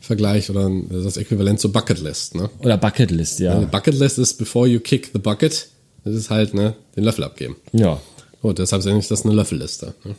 [0.00, 2.48] Vergleich oder das Äquivalent zur Bucketlist, ne?
[2.60, 3.56] Oder Bucketlist, ja.
[3.56, 5.68] Eine Bucketlist ist before you kick the bucket.
[6.04, 7.56] Das ist halt, ne, den Löffel abgeben.
[7.72, 8.00] Ja.
[8.42, 9.94] Gut, deshalb ist eigentlich das eine Löffelliste.
[10.04, 10.14] Ne?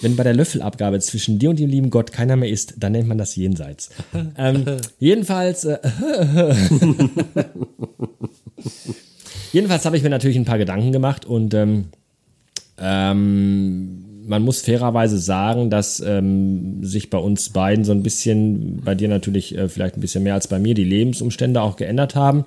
[0.00, 3.08] Wenn bei der Löffelabgabe zwischen dir und dem lieben Gott keiner mehr ist, dann nennt
[3.08, 3.90] man das Jenseits.
[4.38, 4.64] ähm,
[4.98, 5.78] jedenfalls, äh,
[9.52, 11.86] jedenfalls habe ich mir natürlich ein paar Gedanken gemacht und ähm,
[12.78, 18.94] ähm, man muss fairerweise sagen, dass ähm, sich bei uns beiden so ein bisschen, bei
[18.94, 22.44] dir natürlich äh, vielleicht ein bisschen mehr als bei mir, die Lebensumstände auch geändert haben,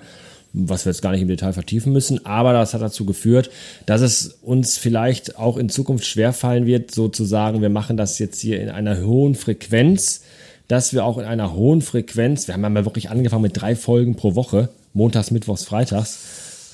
[0.52, 3.50] was wir jetzt gar nicht im Detail vertiefen müssen, aber das hat dazu geführt,
[3.86, 8.60] dass es uns vielleicht auch in Zukunft schwerfallen wird, sozusagen, wir machen das jetzt hier
[8.60, 10.22] in einer hohen Frequenz,
[10.68, 13.76] dass wir auch in einer hohen Frequenz, wir haben ja mal wirklich angefangen mit drei
[13.76, 16.18] Folgen pro Woche, montags, mittwochs, freitags,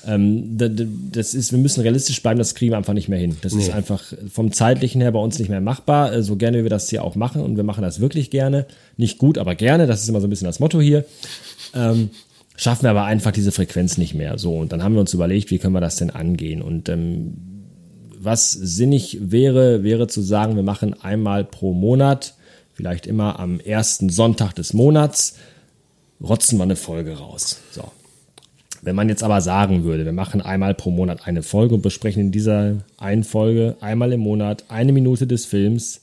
[0.07, 0.57] ähm,
[1.11, 3.35] das ist, wir müssen realistisch bleiben, das kriegen wir einfach nicht mehr hin.
[3.41, 6.69] Das ist einfach vom zeitlichen her bei uns nicht mehr machbar, äh, so gerne wir
[6.69, 8.65] das hier auch machen und wir machen das wirklich gerne.
[8.97, 11.05] Nicht gut, aber gerne, das ist immer so ein bisschen das Motto hier.
[12.59, 14.37] Schaffen wir aber einfach diese Frequenz nicht mehr.
[14.37, 16.61] So, und dann haben wir uns überlegt, wie können wir das denn angehen?
[16.61, 17.37] Und ähm,
[18.19, 22.33] was sinnig wäre, wäre zu sagen, wir machen einmal pro Monat,
[22.73, 25.37] vielleicht immer am ersten Sonntag des Monats,
[26.21, 27.61] rotzen wir eine Folge raus.
[27.71, 27.85] So.
[28.81, 32.23] Wenn man jetzt aber sagen würde, wir machen einmal pro Monat eine Folge und besprechen
[32.23, 36.01] in dieser einen Folge einmal im Monat eine Minute des Films,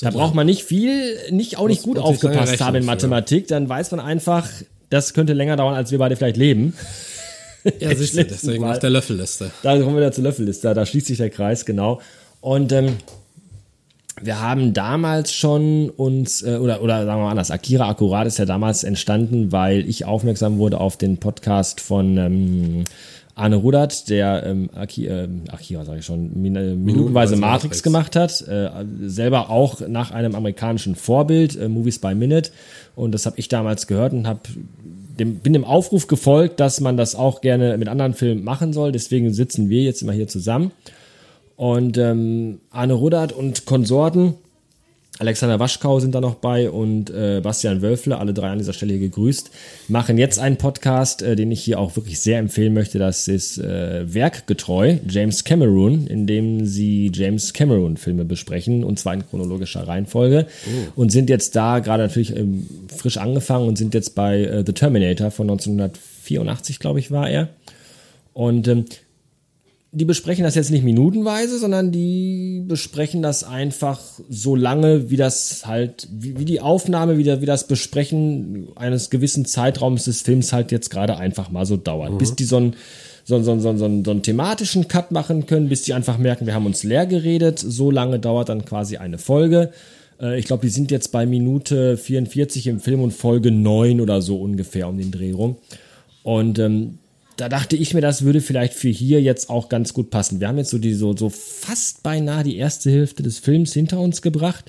[0.00, 2.86] da braucht man nicht viel, nicht auch nicht gut aufgepasst haben in.
[2.86, 4.48] Mathematik, dann weiß man einfach,
[4.90, 6.74] das könnte länger dauern, als wir beide vielleicht leben.
[7.80, 9.50] Ja, schlimmsten deswegen auf der Löffelliste.
[9.64, 12.00] Da kommen wir wieder zur Löffelliste, da schließt sich der Kreis, genau.
[12.40, 12.98] Und ähm,
[14.22, 18.38] wir haben damals schon uns, äh, oder, oder sagen wir mal anders, Akira Akkurat ist
[18.38, 22.84] ja damals entstanden, weil ich aufmerksam wurde auf den Podcast von ähm,
[23.36, 27.82] Arne Rudert, der ähm, Aki, äh, Akira, sage ich schon, min, äh, minutenweise Matrix Matrix.
[27.82, 28.70] gemacht hat, äh,
[29.02, 32.50] selber auch nach einem amerikanischen Vorbild, äh, Movies by Minute.
[32.94, 34.40] Und das habe ich damals gehört und habe
[35.18, 38.90] dem, bin dem Aufruf gefolgt, dass man das auch gerne mit anderen Filmen machen soll.
[38.90, 40.72] Deswegen sitzen wir jetzt immer hier zusammen.
[41.56, 44.34] Und ähm, Arne Rudert und Konsorten,
[45.18, 48.92] Alexander Waschkau sind da noch bei und äh, Bastian Wölfle, alle drei an dieser Stelle
[48.92, 49.50] hier gegrüßt,
[49.88, 52.98] machen jetzt einen Podcast, äh, den ich hier auch wirklich sehr empfehlen möchte.
[52.98, 59.14] Das ist äh, Werkgetreu, James Cameron, in dem sie James Cameron Filme besprechen und zwar
[59.14, 60.46] in chronologischer Reihenfolge
[60.96, 64.72] und sind jetzt da gerade natürlich ähm, frisch angefangen und sind jetzt bei äh, The
[64.72, 67.48] Terminator von 1984, glaube ich, war er.
[68.34, 68.84] Und ähm,
[69.96, 75.64] die besprechen das jetzt nicht minutenweise, sondern die besprechen das einfach so lange, wie das
[75.64, 80.52] halt, wie, wie die Aufnahme, wie, der, wie das Besprechen eines gewissen Zeitraums des Films
[80.52, 82.18] halt jetzt gerade einfach mal so dauert.
[82.18, 82.76] Bis die so einen
[83.24, 86.54] so, so, so, so, so einen thematischen Cut machen können, bis die einfach merken, wir
[86.54, 87.58] haben uns leer geredet.
[87.58, 89.72] So lange dauert dann quasi eine Folge.
[90.20, 94.20] Äh, Ich glaube, die sind jetzt bei Minute 44 im Film und Folge 9 oder
[94.20, 95.56] so ungefähr um den Dreh rum.
[96.22, 96.98] Und ähm,
[97.36, 100.40] da dachte ich mir, das würde vielleicht für hier jetzt auch ganz gut passen.
[100.40, 104.00] Wir haben jetzt so die so, so fast beinahe die erste Hälfte des Films hinter
[104.00, 104.64] uns gebracht.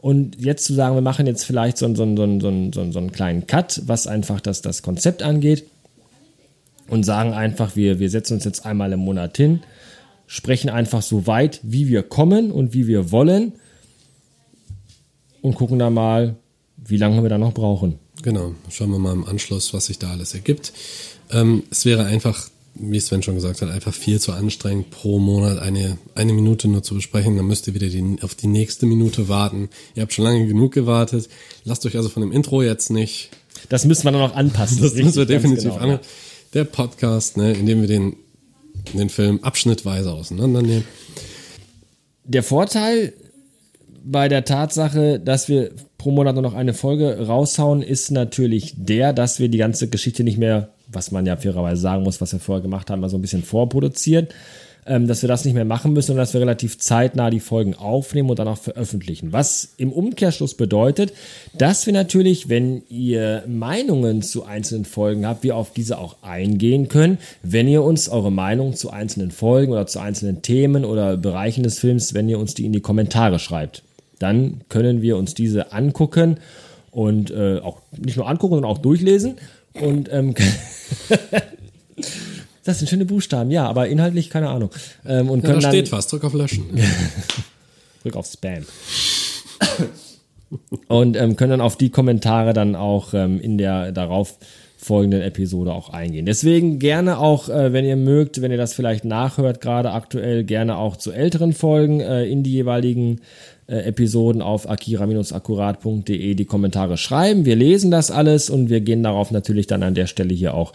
[0.00, 2.80] Und jetzt zu sagen, wir machen jetzt vielleicht so, einen- so, einen- so, einen- so,
[2.80, 5.64] einen- so, einen- kleinen Cut, was einfach das, das Konzept angeht.
[6.88, 9.60] Und sagen einfach, wir, wir setzen uns jetzt einmal im Monat hin,
[10.26, 13.52] sprechen einfach so weit, wie wir kommen und wie wir wollen.
[15.42, 16.36] Und gucken da mal,
[16.76, 17.98] wie lange wir da noch brauchen.
[18.22, 20.72] Genau, schauen wir mal im Anschluss, was sich da alles ergibt.
[21.30, 25.58] Ähm, es wäre einfach, wie Sven schon gesagt hat, einfach viel zu anstrengend, pro Monat
[25.58, 27.36] eine, eine Minute nur zu besprechen.
[27.36, 29.68] Dann müsst ihr wieder die, auf die nächste Minute warten.
[29.94, 31.28] Ihr habt schon lange genug gewartet.
[31.64, 33.30] Lasst euch also von dem Intro jetzt nicht.
[33.68, 34.78] Das müssen wir dann noch anpassen.
[34.82, 36.00] Das müssen wir definitiv genau, an.
[36.54, 38.16] Der Podcast, ne, in dem wir den,
[38.94, 40.84] den Film abschnittweise auseinandernehmen.
[42.24, 43.12] der Vorteil
[44.04, 49.12] bei der Tatsache, dass wir pro Monat nur noch eine Folge raushauen, ist natürlich der,
[49.12, 52.38] dass wir die ganze Geschichte nicht mehr, was man ja fairerweise sagen muss, was wir
[52.38, 54.28] vorher gemacht haben, mal so ein bisschen vorproduzieren,
[54.86, 57.74] ähm, dass wir das nicht mehr machen müssen und dass wir relativ zeitnah die Folgen
[57.74, 59.32] aufnehmen und dann auch veröffentlichen.
[59.32, 61.12] Was im Umkehrschluss bedeutet,
[61.58, 66.86] dass wir natürlich, wenn ihr Meinungen zu einzelnen Folgen habt, wir auf diese auch eingehen
[66.86, 67.18] können.
[67.42, 71.80] Wenn ihr uns eure Meinung zu einzelnen Folgen oder zu einzelnen Themen oder Bereichen des
[71.80, 73.82] Films, wenn ihr uns die in die Kommentare schreibt,
[74.18, 76.38] dann können wir uns diese angucken
[76.90, 79.36] und äh, auch nicht nur angucken, sondern auch durchlesen
[79.74, 80.34] und ähm,
[82.68, 84.68] Das sind schöne Buchstaben, ja, aber inhaltlich keine Ahnung.
[85.06, 86.66] Ähm, und ja, können da steht was, drück auf Löschen.
[88.02, 88.66] drück auf Spam.
[90.86, 94.36] und ähm, können dann auf die Kommentare dann auch ähm, in der darauf
[94.76, 96.26] folgenden Episode auch eingehen.
[96.26, 100.76] Deswegen gerne auch, äh, wenn ihr mögt, wenn ihr das vielleicht nachhört, gerade aktuell, gerne
[100.76, 103.22] auch zu älteren Folgen äh, in die jeweiligen
[103.68, 107.44] äh, Episoden auf akira-akkurat.de die Kommentare schreiben.
[107.44, 110.72] Wir lesen das alles und wir gehen darauf natürlich dann an der Stelle hier auch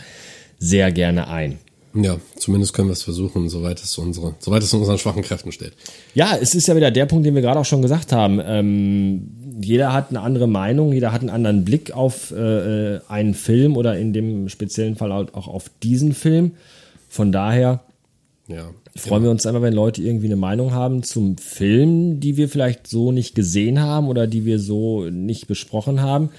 [0.60, 1.58] sehr gerne ein.
[1.96, 5.52] Ja, zumindest können wir es versuchen, soweit es, unsere, soweit es in unseren schwachen Kräften
[5.52, 5.74] steht.
[6.16, 8.40] Ja, es ist ja wieder der Punkt, den wir gerade auch schon gesagt haben.
[8.44, 9.30] Ähm,
[9.62, 13.98] jeder hat eine andere Meinung, jeder hat einen anderen Blick auf äh, einen Film oder
[13.98, 16.52] in dem speziellen Fall auch auf diesen Film.
[17.10, 17.82] Von daher
[18.48, 19.28] ja, freuen ja.
[19.28, 23.12] wir uns einfach, wenn Leute irgendwie eine Meinung haben zum Film, die wir vielleicht so
[23.12, 26.30] nicht gesehen haben oder die wir so nicht besprochen haben.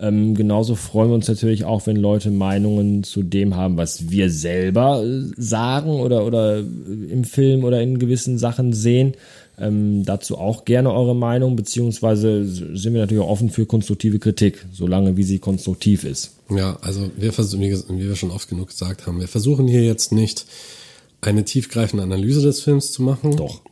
[0.00, 4.30] Ähm, genauso freuen wir uns natürlich auch, wenn Leute Meinungen zu dem haben, was wir
[4.30, 9.14] selber äh, sagen oder, oder im Film oder in gewissen Sachen sehen.
[9.60, 14.66] Ähm, dazu auch gerne eure Meinung, beziehungsweise sind wir natürlich auch offen für konstruktive Kritik,
[14.72, 16.32] solange wie sie konstruktiv ist.
[16.50, 20.10] Ja, also wir versuchen, wie wir schon oft genug gesagt haben, wir versuchen hier jetzt
[20.10, 20.46] nicht
[21.22, 23.36] eine tiefgreifende Analyse des Films zu machen.
[23.36, 23.62] Doch.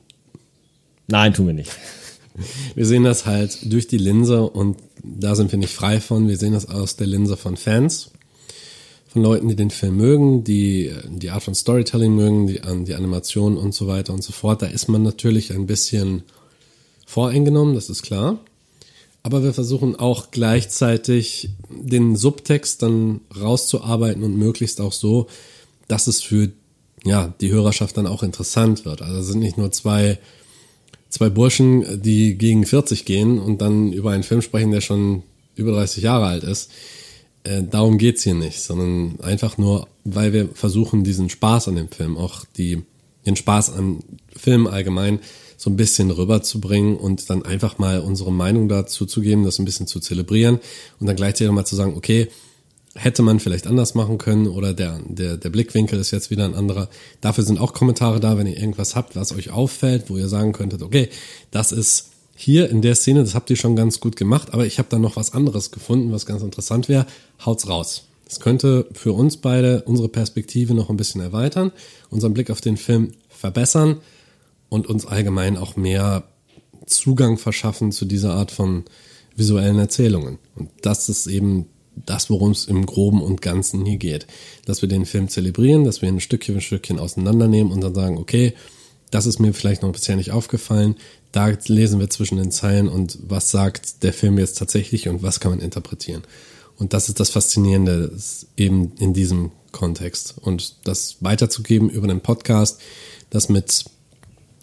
[1.09, 1.71] Nein, tun wir nicht.
[2.75, 6.29] Wir sehen das halt durch die Linse und da sind wir nicht frei von.
[6.29, 8.13] Wir sehen das aus der Linse von Fans,
[9.09, 13.59] von Leuten, die den Film mögen, die die Art von Storytelling mögen, die, die Animation
[13.59, 14.63] und so weiter und so fort.
[14.63, 16.23] Da ist man natürlich ein bisschen
[17.05, 18.39] voreingenommen, das ist klar.
[19.23, 25.27] Aber wir versuchen auch gleichzeitig den Subtext dann rauszuarbeiten und möglichst auch so,
[25.89, 26.53] dass es für
[27.05, 29.03] ja, die Hörerschaft dann auch interessant wird.
[29.03, 30.19] Also sind nicht nur zwei
[31.11, 35.25] zwei Burschen, die gegen 40 gehen und dann über einen Film sprechen, der schon
[35.57, 36.71] über 30 Jahre alt ist.
[37.43, 41.89] Äh, darum geht's hier nicht, sondern einfach nur, weil wir versuchen, diesen Spaß an dem
[41.89, 42.83] Film, auch die,
[43.27, 43.99] den Spaß an
[44.35, 45.19] Filmen allgemein,
[45.57, 49.67] so ein bisschen rüberzubringen und dann einfach mal unsere Meinung dazu zu geben, das ein
[49.67, 50.59] bisschen zu zelebrieren
[51.01, 52.29] und dann gleichzeitig mal zu sagen, okay,
[52.95, 56.55] hätte man vielleicht anders machen können oder der, der, der Blickwinkel ist jetzt wieder ein
[56.55, 56.89] anderer.
[57.21, 60.53] Dafür sind auch Kommentare da, wenn ihr irgendwas habt, was euch auffällt, wo ihr sagen
[60.53, 61.09] könntet, okay,
[61.51, 64.79] das ist hier in der Szene, das habt ihr schon ganz gut gemacht, aber ich
[64.79, 67.07] habe da noch was anderes gefunden, was ganz interessant wäre.
[67.45, 68.05] Haut's raus.
[68.25, 71.73] Das könnte für uns beide unsere Perspektive noch ein bisschen erweitern,
[72.11, 73.99] unseren Blick auf den Film verbessern
[74.69, 76.25] und uns allgemein auch mehr
[76.87, 78.85] Zugang verschaffen zu dieser Art von
[79.37, 80.39] visuellen Erzählungen.
[80.57, 81.67] Und das ist eben
[82.07, 84.27] das, worum es im Groben und Ganzen hier geht.
[84.65, 88.19] Dass wir den Film zelebrieren, dass wir ihn Stückchen für Stückchen auseinandernehmen und dann sagen,
[88.19, 88.55] okay,
[89.11, 90.97] das ist mir vielleicht noch bisher nicht aufgefallen.
[91.33, 95.41] Da lesen wir zwischen den Zeilen und was sagt der Film jetzt tatsächlich und was
[95.41, 96.23] kann man interpretieren.
[96.79, 98.11] Und das ist das Faszinierende
[98.57, 100.35] eben in diesem Kontext.
[100.41, 102.81] Und das weiterzugeben über den Podcast,
[103.29, 103.85] das mit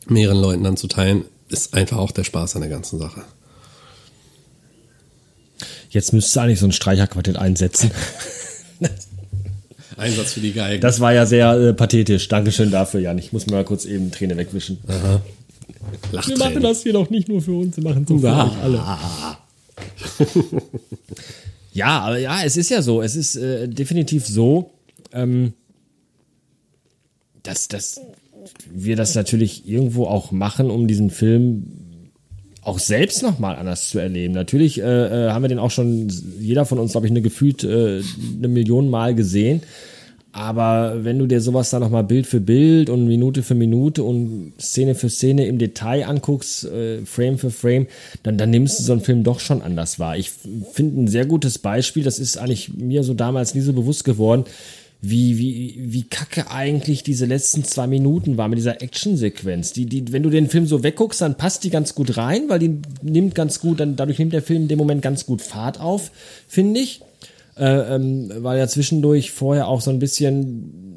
[0.08, 3.24] mehreren Leuten dann zu teilen, ist einfach auch der Spaß an der ganzen Sache.
[5.90, 7.92] Jetzt müsste eigentlich so ein Streicherquartett einsetzen.
[9.98, 10.80] Einsatz für die Geige.
[10.80, 12.28] Das war ja sehr äh, pathetisch.
[12.28, 13.18] Dankeschön dafür, Jan.
[13.18, 14.78] Ich muss mir mal kurz eben Träne wegwischen.
[14.88, 15.22] Aha.
[16.12, 18.84] Wir machen das hier doch nicht nur für uns, wir machen es für euch alle.
[21.74, 23.02] ja, aber ja, es ist ja so.
[23.02, 24.72] Es ist äh, definitiv so,
[25.14, 25.54] ähm,
[27.44, 28.02] dass, dass
[28.72, 31.87] wir das natürlich irgendwo auch machen, um diesen Film
[32.68, 34.34] auch selbst nochmal anders zu erleben.
[34.34, 37.64] Natürlich äh, äh, haben wir den auch schon, jeder von uns, glaube ich, eine gefühlt
[37.64, 38.02] äh,
[38.38, 39.62] eine Million Mal gesehen.
[40.34, 44.52] Aber wenn du dir sowas da nochmal Bild für Bild und Minute für Minute und
[44.60, 47.88] Szene für Szene im Detail anguckst, äh, Frame für Frame,
[48.24, 50.18] dann, dann nimmst du so einen Film doch schon anders wahr.
[50.18, 50.32] Ich
[50.74, 54.44] finde ein sehr gutes Beispiel, das ist eigentlich mir so damals nie so bewusst geworden,
[55.00, 59.74] wie, wie, wie kacke eigentlich diese letzten zwei Minuten war mit dieser Actionsequenz.
[59.74, 62.60] Die, die, wenn du den Film so wegguckst, dann passt die ganz gut rein, weil
[62.60, 65.80] die nimmt ganz gut, dann, dadurch nimmt der Film in dem Moment ganz gut Fahrt
[65.80, 66.12] auf,
[66.48, 67.02] finde ich.
[67.58, 70.88] Äh, ähm, weil ja zwischendurch vorher auch so ein bisschen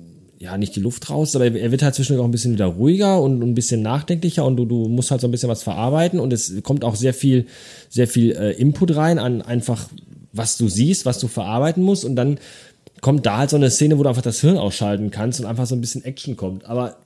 [0.40, 3.20] ja, nicht die Luft raus, aber er wird halt zwischendurch auch ein bisschen wieder ruhiger
[3.20, 6.32] und ein bisschen nachdenklicher und du, du musst halt so ein bisschen was verarbeiten und
[6.32, 7.46] es kommt auch sehr viel,
[7.90, 9.90] sehr viel äh, Input rein an einfach,
[10.32, 12.38] was du siehst, was du verarbeiten musst und dann
[13.00, 15.66] kommt da halt so eine Szene, wo du einfach das Hirn ausschalten kannst und einfach
[15.66, 16.64] so ein bisschen Action kommt.
[16.64, 16.96] Aber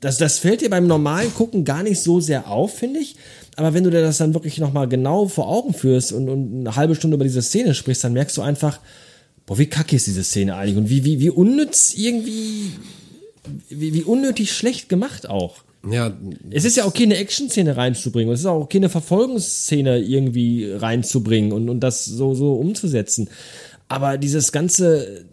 [0.00, 3.16] das, das fällt dir beim normalen Gucken gar nicht so sehr auf, finde ich.
[3.56, 6.76] Aber wenn du dir das dann wirklich nochmal genau vor Augen führst und, und eine
[6.76, 8.80] halbe Stunde über diese Szene sprichst, dann merkst du einfach,
[9.46, 12.72] boah, wie kacke ist diese Szene eigentlich und wie, wie, wie unnütz irgendwie,
[13.68, 15.62] wie, wie unnötig schlecht gemacht auch.
[15.90, 16.16] Ja,
[16.50, 18.32] Es ist ja okay, eine Action-Szene reinzubringen.
[18.32, 23.28] Es ist auch okay, eine Verfolgungsszene irgendwie reinzubringen und, und das so, so umzusetzen.
[23.94, 25.24] Aber dieses ganze,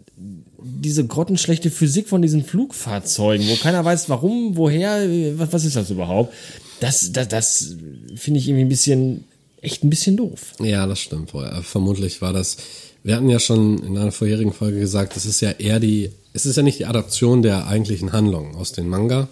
[0.62, 5.04] diese grottenschlechte Physik von diesen Flugfahrzeugen, wo keiner weiß, warum, woher,
[5.36, 6.32] was, was ist das überhaupt?
[6.78, 7.76] Das, das, das
[8.14, 9.24] finde ich irgendwie ein bisschen,
[9.60, 10.52] echt ein bisschen doof.
[10.60, 11.32] Ja, das stimmt.
[11.32, 11.60] vorher.
[11.64, 12.56] Vermutlich war das.
[13.02, 16.46] Wir hatten ja schon in einer vorherigen Folge gesagt, es ist ja eher die, es
[16.46, 19.26] ist ja nicht die Adaption der eigentlichen Handlung aus den Manga,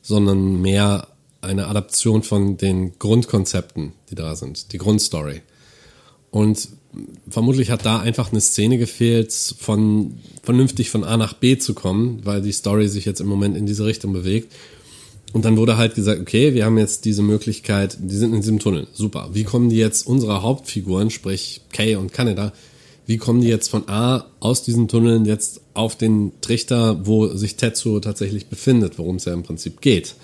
[0.00, 1.08] sondern mehr
[1.40, 5.42] eine Adaption von den Grundkonzepten, die da sind, die Grundstory.
[6.30, 6.68] Und
[7.28, 12.20] vermutlich hat da einfach eine Szene gefehlt, von vernünftig von A nach B zu kommen,
[12.24, 14.52] weil die Story sich jetzt im Moment in diese Richtung bewegt.
[15.32, 18.58] Und dann wurde halt gesagt, okay, wir haben jetzt diese Möglichkeit, die sind in diesem
[18.58, 18.86] Tunnel.
[18.92, 19.30] Super.
[19.32, 22.52] Wie kommen die jetzt unsere Hauptfiguren, sprich Kay und Kaneda,
[23.06, 27.56] wie kommen die jetzt von A aus diesen Tunneln jetzt auf den Trichter, wo sich
[27.56, 30.14] Tetsuo tatsächlich befindet, worum es ja im Prinzip geht.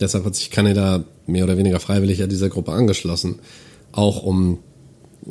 [0.00, 3.38] Deshalb hat sich Kaneda mehr oder weniger freiwillig an dieser Gruppe angeschlossen,
[3.92, 4.58] auch um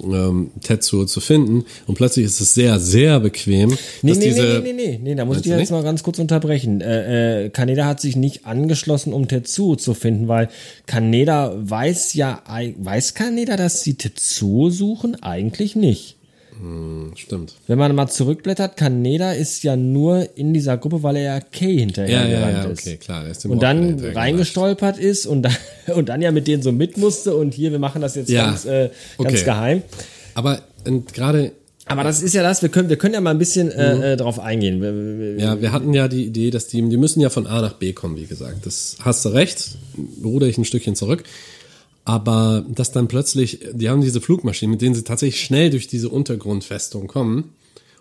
[0.01, 1.65] ähm, Tetsuo zu finden.
[1.88, 3.69] Und plötzlich ist es sehr, sehr bequem,
[4.01, 4.62] Nee, dass nee, diese...
[4.63, 6.82] nee, nee, nee, nee, da muss ich du jetzt mal ganz kurz unterbrechen.
[6.82, 10.49] Äh, äh, Kaneda hat sich nicht angeschlossen, um Tetsuo zu finden, weil
[10.86, 15.21] Kaneda weiß ja, ei- weiß Kaneda, dass sie Tetsuo suchen?
[15.21, 16.17] Eigentlich nicht.
[17.15, 17.54] Stimmt.
[17.67, 21.78] Wenn man mal zurückblättert, Kaneda ist ja nur in dieser Gruppe, weil er ja Kay
[21.80, 22.80] hinterher Ja, ja, gerannt ja, ist.
[22.82, 23.28] okay, klar.
[23.28, 25.56] ist Und dann reingestolpert ist und dann,
[25.95, 28.45] und dann ja mit denen so mit musste und hier, wir machen das jetzt Ja.
[28.47, 29.43] ganz, äh, ganz Okay.
[29.45, 29.82] geheim.
[30.36, 30.62] Aber
[31.13, 31.52] gerade
[31.86, 33.73] Aber das ist ja das, wir können, wir können ja mal ein bisschen Mhm.
[33.73, 34.82] äh, äh, drauf eingehen.
[34.82, 37.45] Wir- wir- wir- Ja, wir hatten ja die Idee, dass die, die müssen ja von
[37.45, 38.65] A nach B kommen, wie gesagt.
[38.65, 39.71] Das hast du recht,
[40.23, 41.23] ruder ich ein Stückchen zurück.
[42.06, 46.10] Aber dass dann plötzlich, die haben diese Flugmaschinen, mit denen sie tatsächlich schnell durch diese
[46.10, 47.54] Untergrundfestung kommen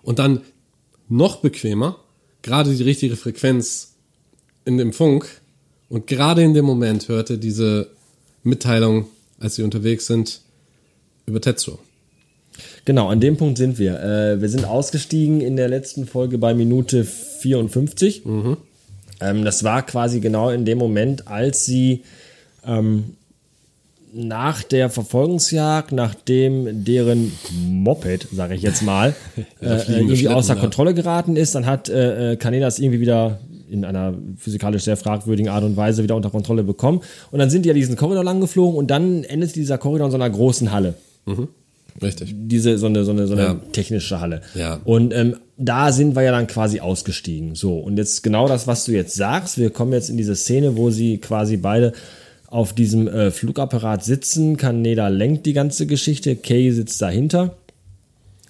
[0.03, 0.41] und dann
[1.09, 1.99] noch bequemer,
[2.43, 3.95] gerade die richtige Frequenz
[4.65, 5.41] in dem Funk
[5.89, 7.91] und gerade in dem Moment hörte diese
[8.43, 9.07] Mitteilung,
[9.39, 10.41] als sie unterwegs sind,
[11.27, 11.79] über Tetsuo.
[12.85, 14.01] Genau, an dem Punkt sind wir.
[14.01, 18.23] Äh, wir sind ausgestiegen in der letzten Folge bei Minute 54.
[19.21, 22.03] Ähm, das war quasi genau in dem Moment, als sie
[22.67, 23.17] ähm,
[24.15, 27.33] nach der Verfolgungsjagd, nachdem deren
[27.67, 29.15] Moped, sage ich jetzt mal,
[29.61, 30.61] äh, äh, irgendwie außer ja.
[30.61, 34.99] Kontrolle geraten ist, dann hat äh, äh, Kaneda es irgendwie wieder in einer physikalisch sehr
[34.99, 37.01] fragwürdigen Art und Weise wieder unter Kontrolle bekommen.
[37.31, 40.11] Und dann sind die ja diesen Korridor lang geflogen und dann endet dieser Korridor in
[40.11, 40.95] so einer großen Halle
[42.01, 42.35] Richtig.
[42.37, 43.61] diese so eine so eine so eine Ja.
[43.73, 44.43] technische Halle.
[44.55, 44.81] Ja.
[44.85, 47.55] Und ähm, da sind wir ja dann quasi ausgestiegen.
[47.55, 49.57] So und jetzt genau das, was du jetzt sagst.
[49.59, 51.93] Wir kommen jetzt in diese Szene, wo sie quasi beide
[52.53, 54.57] auf diesem äh, Flugapparat sitzen.
[54.57, 56.37] Kaneda lenkt die ganze Geschichte.
[56.37, 57.57] Kay sitzt dahinter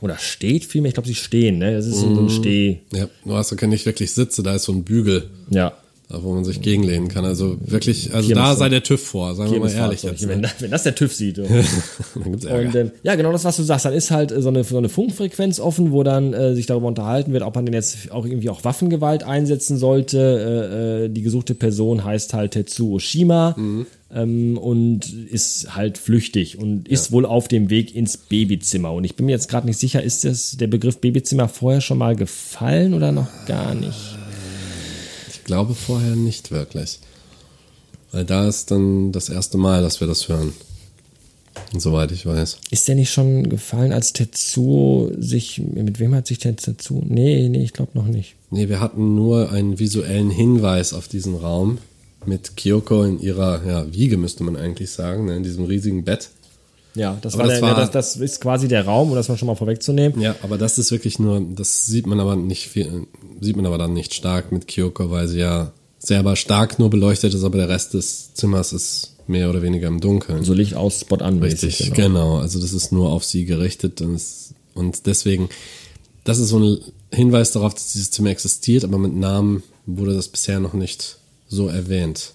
[0.01, 0.89] oder steht vielmehr.
[0.89, 1.59] Ich glaube, sie stehen.
[1.59, 2.25] Ne, das ist so Mhm.
[2.27, 2.79] ein Steh.
[2.93, 5.31] Ja, du hast ja nicht wirklich Sitze, da ist so ein Bügel.
[5.51, 5.73] Ja.
[6.21, 7.25] Wo man sich gegenlehnen kann.
[7.25, 10.27] Also wirklich, also da sei der TÜV vor, sagen wir mal ehrlich jetzt.
[10.29, 10.51] Wenn, Ne?
[10.59, 11.37] wenn das der TÜV sieht.
[11.37, 11.45] so.
[11.45, 12.67] Dann gibt's Ärger.
[12.69, 13.85] Und ähm, ja, genau das, was du sagst.
[13.85, 16.89] Dann ist halt äh, so eine, so eine Funkfrequenz offen, wo dann äh, sich darüber
[16.89, 20.19] unterhalten wird, ob man denn jetzt auch irgendwie auch Waffengewalt einsetzen sollte.
[20.19, 23.55] Äh, äh, die gesuchte Person heißt halt Tetsuo Shima
[24.15, 28.93] ähm, und ist halt flüchtig und ist wohl auf dem Weg ins Babyzimmer.
[28.93, 31.99] Und ich bin mir jetzt gerade nicht sicher, ist das der Begriff Babyzimmer vorher schon
[31.99, 34.12] mal gefallen oder noch gar nicht?
[35.43, 37.01] Ich glaube vorher nicht wirklich.
[38.13, 40.53] Weil da ist dann das erste Mal, dass wir das hören.
[41.77, 42.59] Soweit ich weiß.
[42.71, 47.03] Ist der nicht schon gefallen, als Tetsuo sich, mit wem hat sich Tetsuo?
[47.05, 48.37] Nee, nee, ich glaube noch nicht.
[48.53, 51.79] Nee, wir hatten nur einen visuellen Hinweis auf diesen Raum
[52.25, 56.31] mit Kyoko in ihrer ja, Wiege, müsste man eigentlich sagen, ne, in diesem riesigen Bett.
[56.95, 59.15] Ja, das, Aber war das der, war- ja, das, das ist quasi der Raum, um
[59.17, 60.21] das mal schon mal vorwegzunehmen.
[60.21, 63.07] Ja, aber das ist wirklich nur, das sieht man aber nicht viel,
[63.41, 67.33] sieht man aber dann nicht stark mit Kyoko, weil sie ja selber stark nur beleuchtet
[67.33, 70.45] ist, aber der Rest des Zimmers ist mehr oder weniger im Dunkeln.
[70.45, 72.39] So Licht aus Spot an, Richtig, mäßig, genau.
[72.39, 75.49] Also das ist nur auf sie gerichtet und, es, und deswegen,
[76.25, 76.79] das ist so ein
[77.13, 81.69] Hinweis darauf, dass dieses Zimmer existiert, aber mit Namen wurde das bisher noch nicht so
[81.69, 82.33] erwähnt.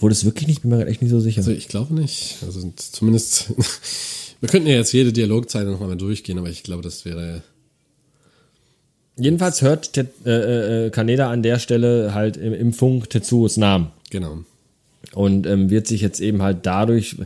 [0.00, 0.62] Wurde es wirklich nicht?
[0.62, 1.38] Bin mir echt nicht so sicher.
[1.38, 2.38] Also ich glaube nicht.
[2.44, 3.52] Also zumindest,
[4.40, 7.42] wir könnten ja jetzt jede Dialogzeile nochmal durchgehen, aber ich glaube, das wäre
[9.20, 13.88] Jedenfalls hört Ted, äh, äh, Kaneda an der Stelle halt im, im Funk Tetsuos Namen.
[14.08, 14.38] Genau.
[15.14, 17.16] Und ähm, wird sich jetzt eben halt dadurch,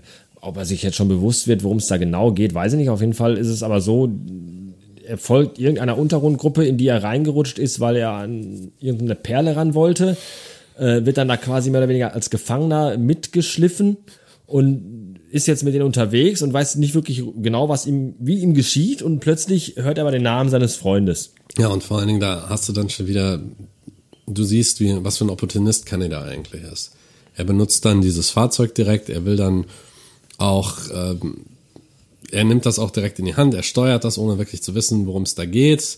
[0.40, 2.90] ob er sich jetzt schon bewusst wird, worum es da genau geht, weiß ich nicht.
[2.90, 4.10] Auf jeden Fall ist es aber so,
[5.06, 9.74] er folgt irgendeiner Untergrundgruppe, in die er reingerutscht ist, weil er an irgendeine Perle ran
[9.74, 10.16] wollte,
[10.78, 13.96] äh, wird dann da quasi mehr oder weniger als Gefangener mitgeschliffen
[14.46, 18.54] und ist jetzt mit denen unterwegs und weiß nicht wirklich genau, was ihm, wie ihm
[18.54, 21.32] geschieht und plötzlich hört er aber den Namen seines Freundes.
[21.58, 23.40] Ja, und vor allen Dingen, da hast du dann schon wieder,
[24.26, 26.92] du siehst, wie, was für ein Opportunist Kaneda eigentlich ist.
[27.34, 29.66] Er benutzt dann dieses Fahrzeug direkt, er will dann
[30.38, 31.46] auch, ähm,
[32.30, 35.06] er nimmt das auch direkt in die Hand, er steuert das, ohne wirklich zu wissen,
[35.06, 35.96] worum es da geht.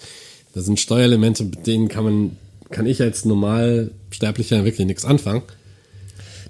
[0.54, 2.36] Da sind Steuerelemente, mit denen kann man,
[2.70, 5.42] kann ich als Normalsterblicher wirklich nichts anfangen.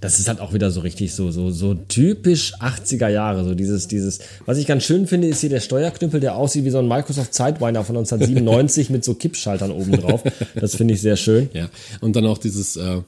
[0.01, 3.45] Das ist halt auch wieder so richtig so, so, so typisch 80er Jahre.
[3.45, 6.71] So dieses, dieses, was ich ganz schön finde, ist hier der Steuerknüppel, der aussieht wie
[6.71, 10.23] so ein Microsoft Sidewinder von 1997 mit so Kippschaltern oben drauf.
[10.55, 11.49] Das finde ich sehr schön.
[11.55, 11.71] Ja.
[12.03, 12.99] Und dann auch dieses, äh,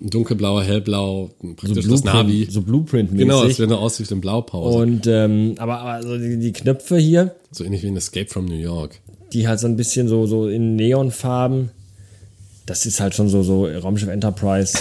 [0.00, 2.48] dunkelblau, hellblau, praktisch so das Navi.
[2.50, 3.18] So Blueprint-mäßig.
[3.18, 4.78] Genau, das wäre eine Aussicht in Blaupause.
[4.78, 8.46] Und, ähm, aber, aber so die, die Knöpfe hier, so ähnlich wie in Escape from
[8.46, 8.98] New York.
[9.32, 11.70] die halt so ein bisschen so, so in Neonfarben,
[12.70, 14.78] das ist halt schon so, so Raumschiff Enterprise.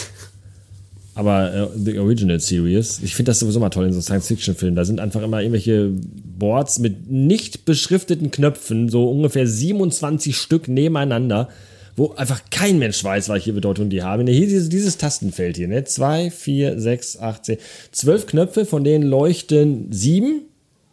[1.15, 4.75] Aber äh, The Original Series, ich finde das sowieso mal toll in so Science-Fiction-Filmen.
[4.75, 11.49] Da sind einfach immer irgendwelche Boards mit nicht beschrifteten Knöpfen, so ungefähr 27 Stück nebeneinander,
[11.95, 14.27] wo einfach kein Mensch weiß, welche Bedeutung die haben.
[14.27, 15.83] Hier dieses, dieses Tastenfeld hier, ne?
[15.83, 17.57] 2, 4, 6, 8, 10.
[17.91, 20.43] Zwölf Knöpfe, von denen leuchten sieben.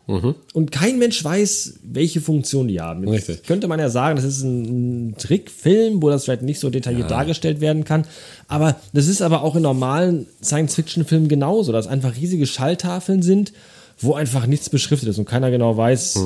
[0.06, 3.08] Und kein Mensch weiß, welche Funktion die haben.
[3.08, 3.42] Richtig.
[3.42, 7.60] Könnte man ja sagen, das ist ein, Trickfilm, wo das vielleicht nicht so detailliert dargestellt
[7.60, 8.04] werden kann.
[8.46, 13.52] Aber das ist aber auch in normalen Science-Fiction-Filmen genauso, dass einfach riesige Schalltafeln sind,
[13.98, 16.20] wo einfach nichts beschriftet ist und keiner genau weiß,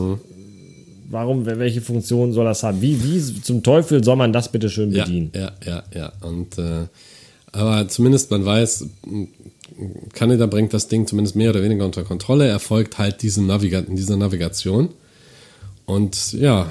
[1.09, 2.83] warum, welche Funktion soll das haben.
[2.83, 5.33] Wie, wie zum Teufel soll man das bitte schön Ja, bedienen?
[5.35, 6.13] ja, ja, ja.
[6.21, 6.87] Und äh,
[7.53, 8.87] aber zumindest man weiß,
[10.13, 12.47] Kanada bringt das Ding zumindest mehr oder weniger unter Kontrolle.
[12.47, 14.91] Er folgt halt diesem Naviga dieser Navigation.
[15.87, 16.67] Und ja,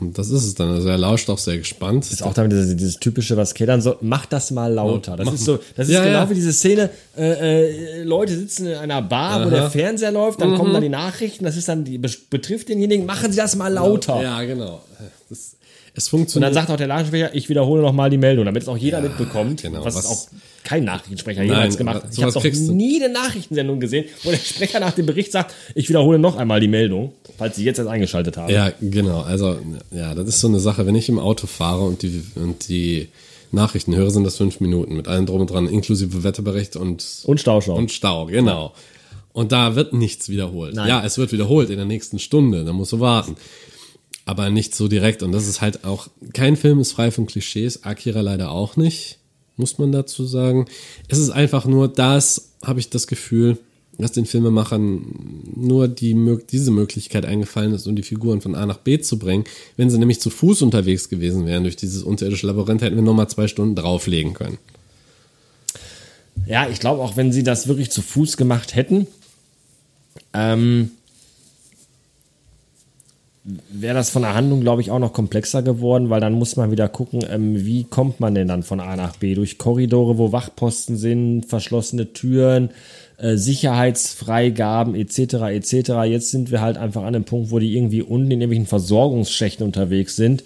[0.00, 0.70] und das ist es dann.
[0.70, 2.10] Also er lauscht auch sehr gespannt.
[2.10, 5.16] ist auch damit dieses, dieses typische, was Kedern so, mach das mal lauter.
[5.16, 6.30] Das Mach- ist so, das ist Ja, genau ja.
[6.30, 10.50] wie diese Szene, äh, äh, Leute sitzen in einer Bar, wo der Fernseher läuft, dann
[10.52, 10.56] Mhm.
[10.56, 13.72] kommen da die Nachrichten, das ist dann, die be- betrifft denjenigen, machen Sie das mal
[13.72, 14.20] lauter.
[14.22, 14.82] Ja, genau.
[15.28, 15.52] Das,
[15.96, 16.48] es Und funktioniert.
[16.48, 19.62] dann sagt auch der Nachrichtensprecher, ich wiederhole nochmal die Meldung, damit es auch jeder mitbekommt,
[19.62, 20.28] genau, was, was- auch
[20.62, 22.12] kein Nachrichtensprecher Nein, jemals gemacht hat.
[22.12, 25.88] Ich habe du- nie eine Nachrichtensendung gesehen, wo der Sprecher nach dem Bericht sagt, ich
[25.88, 28.52] wiederhole noch einmal die Meldung, falls Sie jetzt erst eingeschaltet haben.
[28.52, 29.20] Ja, genau.
[29.22, 29.56] Also,
[29.92, 30.84] ja, das ist so eine Sache.
[30.86, 33.08] Wenn ich im Auto fahre und die, und die
[33.52, 37.40] Nachrichten höre, sind das fünf Minuten mit allem drum und dran, inklusive Wetterbericht und, Und
[37.40, 37.76] Stauschau.
[37.76, 38.72] und Stau, genau.
[39.32, 40.74] Und da wird nichts wiederholt.
[40.74, 40.88] Nein.
[40.88, 43.36] Ja, es wird wiederholt in der nächsten Stunde, da musst du warten.
[44.26, 45.22] Aber nicht so direkt.
[45.22, 49.18] Und das ist halt auch, kein Film ist frei von Klischees, Akira leider auch nicht,
[49.56, 50.66] muss man dazu sagen.
[51.08, 53.56] Es ist einfach nur, das habe ich das Gefühl,
[53.98, 55.06] dass den Filmemachern
[55.54, 56.14] nur die,
[56.50, 59.44] diese Möglichkeit eingefallen ist, um die Figuren von A nach B zu bringen.
[59.76, 63.28] Wenn sie nämlich zu Fuß unterwegs gewesen wären durch dieses unterirdische Labyrinth, hätten wir nochmal
[63.28, 64.58] zwei Stunden drauflegen können.
[66.46, 69.06] Ja, ich glaube auch, wenn sie das wirklich zu Fuß gemacht hätten,
[70.34, 70.90] ähm,
[73.70, 76.70] wäre das von der Handlung, glaube ich, auch noch komplexer geworden, weil dann muss man
[76.70, 79.34] wieder gucken, ähm, wie kommt man denn dann von A nach B?
[79.34, 82.70] Durch Korridore, wo Wachposten sind, verschlossene Türen,
[83.18, 85.18] äh, Sicherheitsfreigaben etc.
[85.50, 85.72] etc.
[86.06, 89.64] Jetzt sind wir halt einfach an dem Punkt, wo die irgendwie unten in irgendwelchen Versorgungsschächten
[89.64, 90.42] unterwegs sind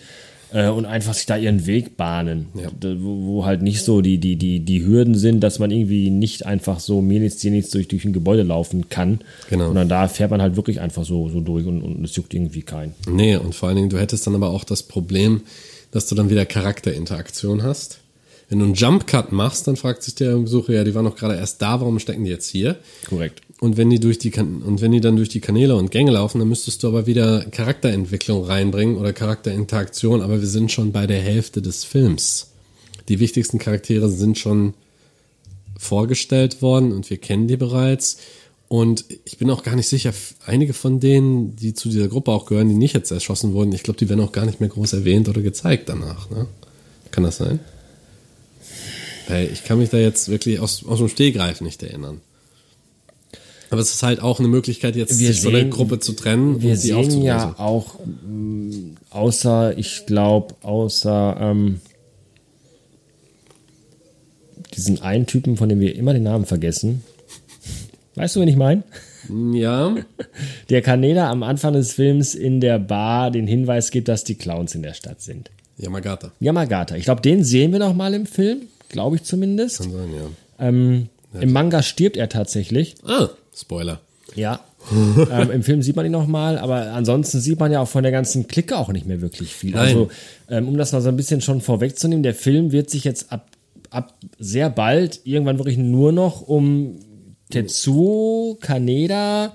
[0.53, 2.49] äh, und einfach sich da ihren Weg bahnen,
[2.81, 6.11] Da- wo, wo halt nicht so die, die, die, die Hürden sind, dass man irgendwie
[6.11, 9.67] nicht einfach so Menitz, Jenitz durch, durch ein Gebäude laufen kann, Genau.
[9.67, 12.63] sondern da fährt man halt wirklich einfach so, so durch und, und es juckt irgendwie
[12.63, 12.95] keinen.
[13.09, 15.43] Nee, und vor allen Dingen, du hättest dann aber auch das Problem,
[15.93, 17.99] dass du dann wieder Charakterinteraktion hast.
[18.49, 21.15] Wenn du einen Jump Cut machst, dann fragt sich der Besucher, ja, die waren doch
[21.15, 22.77] gerade erst da, warum stecken die jetzt hier?
[23.09, 23.43] Korrekt.
[23.61, 26.13] Und wenn die durch die kan und wenn die dann durch die Kanäle und Gänge
[26.13, 31.07] laufen, dann müsstest du aber wieder Charakterentwicklung reinbringen oder Charakterinteraktion, aber wir sind schon bei
[31.07, 32.53] der Hälfte des Films.
[33.09, 34.73] Die wichtigsten Charaktere sind schon
[35.79, 38.17] vorgestellt worden und wir kennen die bereits.
[38.69, 40.15] Und ich bin auch gar nicht sicher,
[40.47, 43.83] einige von denen, die zu dieser Gruppe auch gehören, die nicht jetzt erschossen wurden, ich
[43.83, 46.31] glaube, die werden auch gar nicht mehr groß erwähnt oder gezeigt danach.
[46.31, 46.47] Ne?
[47.11, 47.61] Kann das sein?
[49.29, 52.23] Weil ich kann mich da jetzt wirklich aus, aus dem Stehgreif nicht erinnern.
[53.71, 56.13] Aber es ist halt auch eine Möglichkeit, jetzt Wir sich von der sehen- Gruppe zu
[56.15, 57.23] trennen Wir und die sehen aufzulösen.
[57.23, 61.81] ja auch, mh, außer, ich glaube, außer ähm,
[64.77, 67.03] diesen einen Typen, von dem wir immer den Namen vergessen.
[68.15, 68.83] Weißt du, wen ich meine?
[69.53, 69.95] Ja,
[70.71, 74.75] der Kaneda am Anfang des Films in der Bar den Hinweis gibt, dass die Clowns
[74.75, 75.51] in der Stadt sind.
[75.77, 76.33] Yamagata.
[76.41, 76.97] Yamagata.
[76.97, 79.79] Ich glaube, den sehen wir noch mal im Film, glaube ich zumindest.
[79.83, 80.67] Kann sein, ja.
[80.69, 81.09] Ähm,
[81.41, 82.97] Im Manga stirbt er tatsächlich.
[83.07, 83.29] Ah,
[83.61, 84.01] Spoiler.
[84.35, 84.61] Ja.
[85.31, 88.03] ähm, Im Film sieht man ihn noch mal, aber ansonsten sieht man ja auch von
[88.03, 89.73] der ganzen Clique auch nicht mehr wirklich viel.
[89.73, 89.89] Nein.
[89.89, 90.09] Also,
[90.49, 93.47] ähm, um das mal so ein bisschen schon vorwegzunehmen, der Film wird sich jetzt ab,
[93.91, 96.97] ab sehr bald irgendwann wirklich nur noch um
[97.51, 99.53] Tetsuo, Kaneda,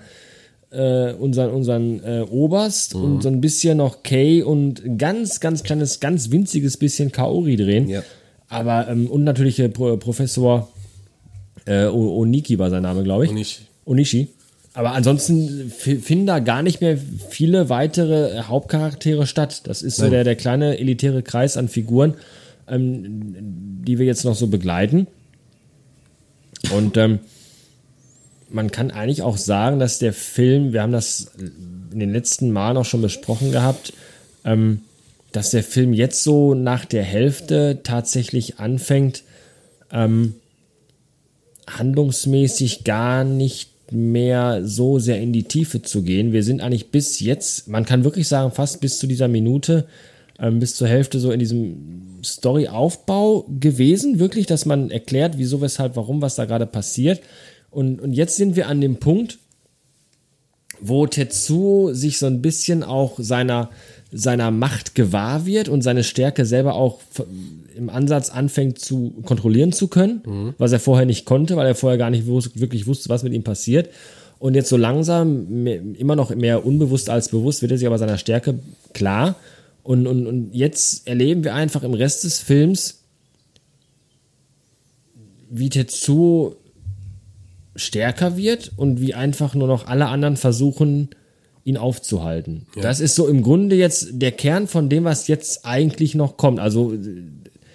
[0.71, 5.63] äh, unseren, unseren äh, Oberst und so ein bisschen noch Kei und ein ganz, ganz
[5.63, 7.87] kleines, ganz winziges bisschen Kaori drehen.
[7.87, 8.03] Ja.
[8.47, 10.69] Aber, ähm, und natürlich äh, Pro Professor
[11.65, 13.31] äh, Oniki war sein Name, glaube ich.
[13.31, 13.61] Onishi.
[13.85, 14.29] Onishi.
[14.73, 16.97] Aber ansonsten finden da gar nicht mehr
[17.29, 19.61] viele weitere äh, Hauptcharaktere statt.
[19.67, 22.15] Das ist so der, der kleine elitäre Kreis an Figuren,
[22.67, 25.07] ähm, die wir jetzt noch so begleiten.
[26.73, 27.19] Und ähm,
[28.49, 31.31] man kann eigentlich auch sagen, dass der Film, wir haben das
[31.91, 33.93] in den letzten Malen auch schon besprochen gehabt,
[34.43, 34.81] ähm,
[35.31, 39.23] dass der Film jetzt so nach der Hälfte tatsächlich anfängt,
[39.91, 40.35] ähm,
[41.67, 46.31] handlungsmäßig gar nicht mehr so sehr in die Tiefe zu gehen.
[46.31, 49.87] Wir sind eigentlich bis jetzt, man kann wirklich sagen, fast bis zu dieser Minute,
[50.39, 55.95] ähm, bis zur Hälfte so in diesem Storyaufbau gewesen, wirklich, dass man erklärt, wieso, weshalb,
[55.95, 57.21] warum, was da gerade passiert.
[57.69, 59.39] Und, und jetzt sind wir an dem Punkt,
[60.81, 63.69] wo Tetsuo sich so ein bisschen auch seiner,
[64.17, 66.99] seiner Macht gewahr wird und seine Stärke selber auch
[67.75, 71.97] im Ansatz anfängt zu kontrollieren zu können, was er vorher nicht konnte, weil er vorher
[71.97, 73.89] gar nicht wus- wirklich wusste, was mit ihm passiert.
[74.39, 78.17] Und jetzt so langsam, immer noch mehr unbewusst als bewusst, wird er sich aber seiner
[78.17, 78.59] Stärke
[78.93, 79.35] klar.
[79.83, 83.01] Und, und, und jetzt erleben wir einfach im Rest des Films,
[85.49, 86.55] wie Tetsuo
[87.75, 91.09] stärker wird und wie einfach nur noch alle anderen versuchen,
[91.65, 92.67] ihn aufzuhalten.
[92.79, 96.59] Das ist so im Grunde jetzt der Kern von dem, was jetzt eigentlich noch kommt.
[96.59, 96.93] Also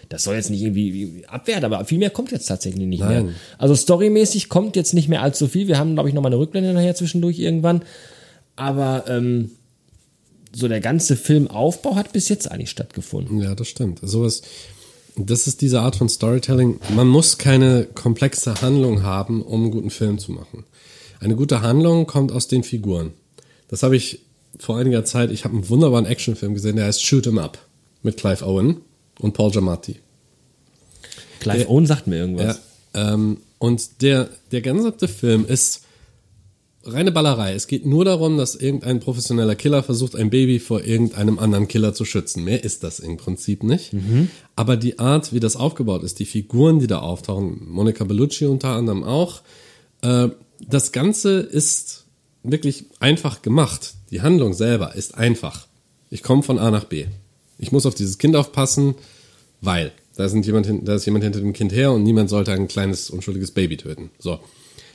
[0.08, 3.24] das soll jetzt nicht irgendwie abwerten, aber viel mehr kommt jetzt tatsächlich nicht mehr.
[3.24, 3.34] Nein.
[3.58, 5.66] Also storymäßig kommt jetzt nicht mehr allzu viel.
[5.66, 7.82] Wir haben, glaube ich, noch mal eine Rückblende nachher zwischendurch irgendwann.
[8.54, 9.50] Aber ähm,
[10.52, 13.40] so der ganze Filmaufbau hat bis jetzt eigentlich stattgefunden.
[13.40, 14.00] Ja, das stimmt.
[14.02, 14.42] Sowas,
[15.16, 16.78] das ist diese Art von Storytelling.
[16.94, 20.64] Man muss keine komplexe Handlung haben, um einen guten Film zu machen.
[21.18, 23.12] Eine gute Handlung kommt aus den Figuren.
[23.70, 24.20] Das habe ich
[24.58, 27.58] vor einiger Zeit, ich habe einen wunderbaren Actionfilm gesehen, der heißt Shoot 'em Up
[28.02, 28.78] mit Clive Owen
[29.20, 29.96] und Paul Giamatti.
[31.38, 32.60] Clive Owen sagt mir irgendwas.
[32.94, 35.82] Ja, ähm, und der, der gesamte Film ist
[36.82, 37.52] reine Ballerei.
[37.54, 41.94] Es geht nur darum, dass irgendein professioneller Killer versucht, ein Baby vor irgendeinem anderen Killer
[41.94, 42.42] zu schützen.
[42.42, 43.92] Mehr ist das im Prinzip nicht.
[44.56, 48.70] Aber die Art, wie das aufgebaut ist, die Figuren, die da auftauchen, Monica Bellucci unter
[48.70, 49.42] anderem auch,
[50.02, 50.28] äh,
[50.66, 52.06] das Ganze ist
[52.42, 53.94] wirklich einfach gemacht.
[54.10, 55.66] Die Handlung selber ist einfach.
[56.10, 57.06] Ich komme von A nach B.
[57.58, 58.94] Ich muss auf dieses Kind aufpassen,
[59.60, 62.68] weil da, sind jemand, da ist jemand hinter dem Kind her und niemand sollte ein
[62.68, 64.10] kleines, unschuldiges Baby töten.
[64.18, 64.40] So.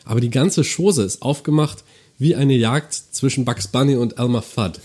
[0.03, 1.83] Aber die ganze Chose ist aufgemacht
[2.17, 4.79] wie eine Jagd zwischen Bugs Bunny und Elmer Fudd.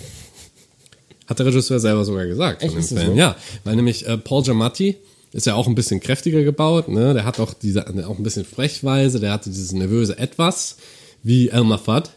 [1.26, 2.96] Hat der Regisseur selber sogar gesagt Echt, von so?
[3.14, 4.96] Ja, weil nämlich äh, Paul Giamatti
[5.32, 7.14] ist ja auch ein bisschen kräftiger gebaut, ne?
[7.14, 10.76] Der hat auch diese auch ein bisschen Frechweise, der hatte dieses nervöse Etwas
[11.22, 12.11] wie Elmer Fudd.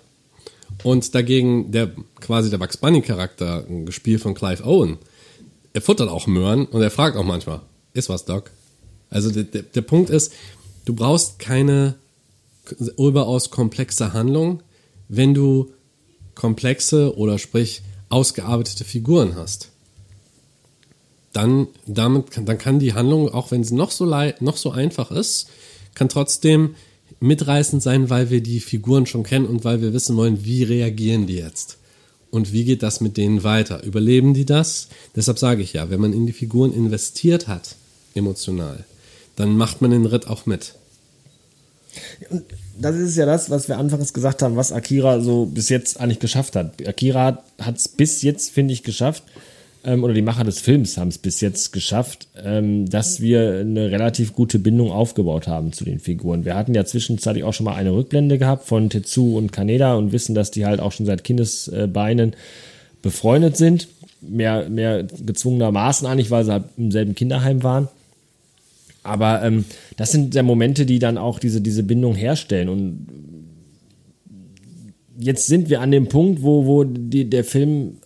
[0.84, 4.98] Und dagegen der quasi der Bugs Bunny Charakter, gespielt von Clive Owen,
[5.74, 7.62] er futtert auch Möhren und er fragt auch manchmal,
[7.94, 8.52] ist was, Doc?
[9.10, 10.34] Also der, der, der Punkt ist,
[10.86, 11.96] du brauchst keine
[12.98, 14.62] überaus komplexe Handlung,
[15.08, 15.72] wenn du
[16.36, 19.70] komplexe oder sprich ausgearbeitete Figuren hast.
[21.32, 25.12] Dann, damit, dann kann die Handlung, auch wenn sie noch so, lei- noch so einfach
[25.12, 25.50] ist,
[25.96, 26.76] kann trotzdem
[27.24, 31.26] mitreißend sein, weil wir die Figuren schon kennen und weil wir wissen wollen, wie reagieren
[31.26, 31.78] die jetzt.
[32.30, 33.84] Und wie geht das mit denen weiter?
[33.84, 34.90] Überleben die das?
[35.16, 37.76] Deshalb sage ich ja, wenn man in die Figuren investiert hat,
[38.14, 38.84] emotional,
[39.36, 40.76] dann macht man den Ritt auch mit.
[42.78, 46.20] das ist ja das, was wir anfangs gesagt haben, was Akira so bis jetzt eigentlich
[46.20, 46.86] geschafft hat.
[46.88, 49.24] Akira hat es bis jetzt, finde ich, geschafft,
[49.84, 53.92] ähm, oder die Macher des Films haben es bis jetzt geschafft, ähm, dass wir eine
[53.92, 56.46] relativ gute Bindung aufgebaut haben zu den Figuren.
[56.46, 60.12] Wir hatten ja zwischenzeitlich auch schon mal eine Rückblende gehabt von Tetsu und Kaneda und
[60.12, 62.36] wissen, dass die halt auch schon seit Kindesbeinen
[63.02, 63.88] befreundet sind.
[64.22, 67.90] Mehr, mehr gezwungenermaßen eigentlich, weil sie halt im selben Kinderheim waren.
[69.04, 69.66] Aber ähm,
[69.98, 72.70] das sind ja Momente, die dann auch diese, diese Bindung herstellen.
[72.70, 73.08] Und
[75.20, 77.98] jetzt sind wir an dem Punkt, wo, wo die, der Film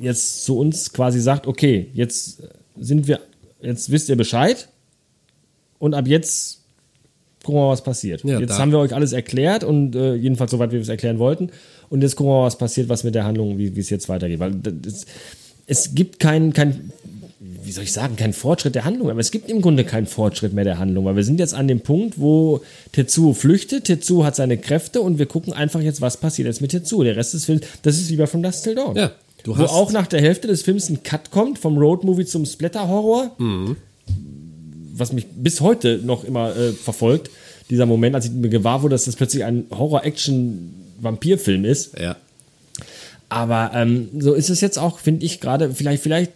[0.00, 2.42] jetzt zu uns quasi sagt, okay, jetzt
[2.78, 3.20] sind wir,
[3.62, 4.68] jetzt wisst ihr Bescheid
[5.78, 6.58] und ab jetzt
[7.44, 8.22] gucken wir mal, was passiert.
[8.24, 11.18] Ja, jetzt da- haben wir euch alles erklärt und äh, jedenfalls soweit wir es erklären
[11.18, 11.50] wollten.
[11.88, 14.38] Und jetzt gucken wir mal, was passiert, was mit der Handlung, wie es jetzt weitergeht.
[14.40, 15.06] Weil das,
[15.66, 16.92] es gibt kein, kein,
[17.40, 20.52] wie soll ich sagen, keinen Fortschritt der Handlung, aber es gibt im Grunde keinen Fortschritt
[20.52, 22.60] mehr der Handlung, weil wir sind jetzt an dem Punkt, wo
[22.92, 26.70] Tetsuo flüchtet, Tetsuo hat seine Kräfte und wir gucken einfach jetzt, was passiert jetzt mit
[26.72, 27.02] Tetsuo.
[27.02, 28.96] Der Rest des Films, das ist wie bei From Dust Till Dawn.
[28.96, 29.12] Ja,
[29.44, 33.36] du wo auch nach der Hälfte des Films ein Cut kommt, vom Roadmovie zum Splatter-Horror,
[34.94, 37.30] was mich bis heute noch immer äh, verfolgt,
[37.70, 41.98] dieser Moment, als ich mir gewahr wurde, dass das plötzlich ein Horror-Action-Vampirfilm ist.
[41.98, 42.16] Ja.
[43.28, 46.32] Aber ähm, so ist es jetzt auch, finde ich gerade, vielleicht, vielleicht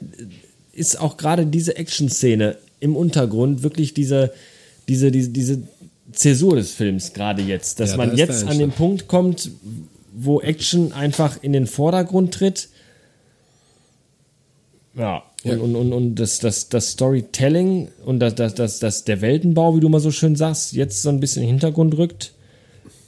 [0.72, 4.32] ist auch gerade diese Action-Szene im Untergrund wirklich diese,
[4.88, 5.62] diese, diese, diese
[6.12, 9.50] Zäsur des Films gerade jetzt, dass Ja, da man der jetzt an den Punkt kommt,
[10.14, 12.68] wo Action einfach in den Vordergrund tritt.
[14.96, 15.22] Ja.
[15.44, 19.76] Und, und, und, und das, das, das Storytelling und das, das, das, das, der Weltenbau,
[19.76, 22.32] wie du mal so schön sagst, jetzt so ein bisschen in den Hintergrund rückt,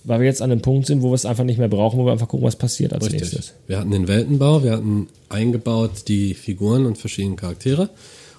[0.05, 2.05] weil wir jetzt an einem Punkt sind, wo wir es einfach nicht mehr brauchen, wo
[2.05, 3.23] wir einfach gucken, was passiert als Richtig.
[3.23, 3.55] nächstes.
[3.67, 7.91] Wir hatten den Weltenbau, wir hatten eingebaut die Figuren und verschiedene Charaktere.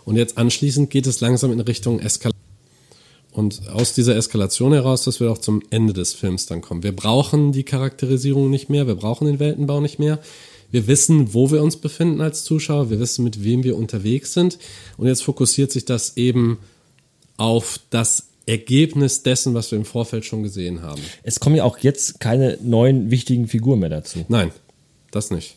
[0.05, 2.37] Und jetzt anschließend geht es langsam in Richtung Eskalation.
[3.31, 6.81] Und aus dieser Eskalation heraus, dass wir auch zum Ende des Films dann kommen.
[6.81, 10.19] Wir brauchen die Charakterisierung nicht mehr, wir brauchen den Weltenbau nicht mehr.
[10.71, 14.57] Wir wissen, wo wir uns befinden als Zuschauer, wir wissen, mit wem wir unterwegs sind.
[14.97, 16.57] Und jetzt fokussiert sich das eben
[17.37, 21.01] auf das Ergebnis dessen, was wir im Vorfeld schon gesehen haben.
[21.23, 24.25] Es kommen ja auch jetzt keine neuen wichtigen Figuren mehr dazu.
[24.29, 24.51] Nein,
[25.11, 25.55] das nicht.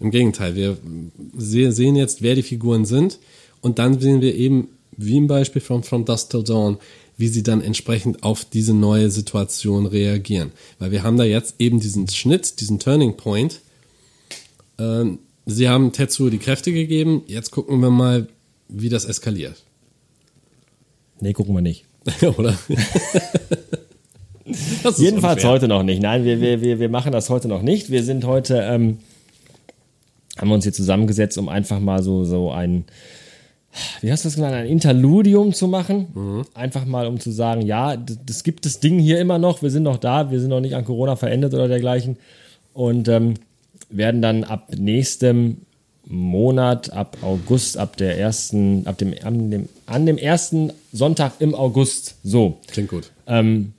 [0.00, 0.76] Im Gegenteil, wir
[1.36, 3.18] se- sehen jetzt, wer die Figuren sind
[3.60, 6.78] und dann sehen wir eben, wie im Beispiel von From Dusk Till Dawn,
[7.16, 10.50] wie sie dann entsprechend auf diese neue Situation reagieren.
[10.80, 13.60] Weil wir haben da jetzt eben diesen Schnitt, diesen Turning Point.
[14.82, 18.28] Ähm, sie haben Tetsuo die Kräfte gegeben, jetzt gucken wir mal,
[18.68, 19.62] wie das eskaliert.
[21.20, 21.84] Nee, gucken wir nicht.
[22.36, 22.56] Oder?
[24.44, 25.50] Jedenfalls unfair.
[25.50, 26.02] heute noch nicht.
[26.02, 27.90] Nein, wir, wir, wir, wir machen das heute noch nicht.
[27.90, 28.98] Wir sind heute, ähm,
[30.36, 32.84] haben wir uns hier zusammengesetzt, um einfach mal so, so ein,
[34.00, 36.44] wie hast du das genannt, ein Interludium zu machen.
[36.54, 39.70] Einfach mal, um zu sagen, ja, das, das gibt das Ding hier immer noch, wir
[39.70, 42.16] sind noch da, wir sind noch nicht an Corona verendet oder dergleichen.
[42.74, 43.34] Und ähm,
[43.96, 45.58] werden dann ab nächstem
[46.06, 51.54] Monat, ab August, ab der ersten, ab dem, an dem, an dem ersten Sonntag im
[51.54, 53.10] August, so, Klingt gut.
[53.26, 53.72] ähm,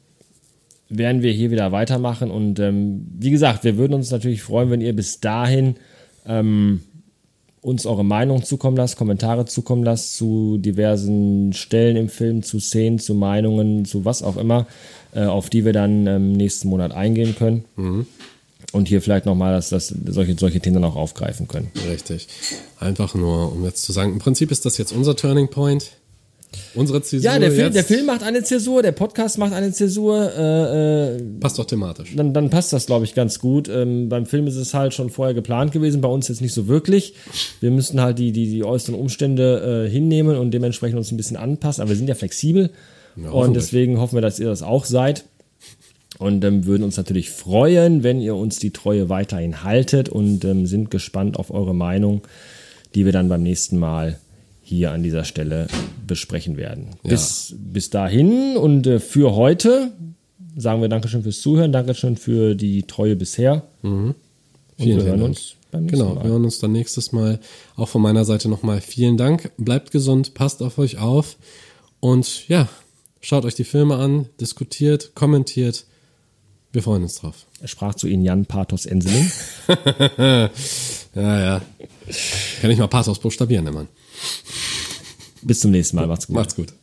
[0.90, 2.32] werden wir hier wieder weitermachen.
[2.32, 5.76] Und ähm, wie gesagt, wir würden uns natürlich freuen, wenn ihr bis dahin
[6.26, 6.82] ähm,
[7.62, 13.00] uns eure Meinung zukommen lasst, Kommentare zukommen lasst zu diversen Stellen im Film, zu Szenen,
[13.00, 14.68] zu Meinungen, zu was auch immer,
[15.16, 17.66] äh, auf die wir dann ähm, nächsten Monat eingehen können.
[18.74, 21.72] Und hier vielleicht nochmal, dass das solche, solche Themen dann auch aufgreifen können.
[21.88, 22.28] Richtig.
[22.80, 25.92] Einfach nur, um jetzt zu sagen, im Prinzip ist das jetzt unser Turning Point.
[26.76, 30.32] Unsere Zäsur Ja, der Film, der Film macht eine Zäsur, der Podcast macht eine Zäsur.
[30.36, 32.16] Äh, äh, passt doch thematisch.
[32.16, 33.70] dann, dann passt das, glaube ich, ganz gut.
[33.70, 36.68] Ähm, beim Film ist es halt schon vorher geplant gewesen, bei uns jetzt nicht so
[36.68, 37.16] wirklich.
[37.60, 41.38] Wir müssen halt die, die, die äußeren Umstände äh, hinnehmen und dementsprechend uns ein bisschen
[41.38, 41.82] anpassen.
[41.82, 42.72] Aber wir sind ja flexibel
[43.16, 45.26] Ja, und deswegen hoffen wir, dass ihr das auch seid.
[46.20, 50.66] Und ähm, würden uns natürlich freuen, wenn ihr uns die Treue weiterhin haltet und ähm,
[50.68, 52.22] sind gespannt auf eure Meinung,
[52.94, 54.20] die wir dann beim nächsten Mal
[54.62, 55.68] hier an dieser Stelle
[56.08, 56.90] besprechen werden.
[57.04, 59.92] Bis, bis dahin und äh, für heute
[60.56, 63.64] sagen wir Dankeschön fürs Zuhören, Dankeschön für die Treue bisher.
[63.82, 64.16] Und
[64.78, 65.30] Vielen wir hören Dank.
[65.30, 66.28] uns beim nächsten Genau, wir Mal.
[66.30, 67.40] hören uns dann nächstes Mal.
[67.76, 69.52] Auch von meiner Seite nochmal vielen Dank.
[69.58, 71.38] Bleibt gesund, passt auf euch auf
[72.00, 72.70] und ja,
[73.20, 75.86] schaut euch die Filme an, diskutiert, kommentiert.
[76.74, 77.46] Wir freuen uns drauf.
[77.62, 79.32] Er sprach zu Ihnen Jan Pathos Enseling.
[81.16, 81.62] Ja, ja.
[82.62, 83.88] Kann ich mal aus buchstabieren, der Mann.
[85.44, 86.08] Bis zum nächsten Mal.
[86.08, 86.36] Macht's gut.
[86.36, 86.74] Macht's gut.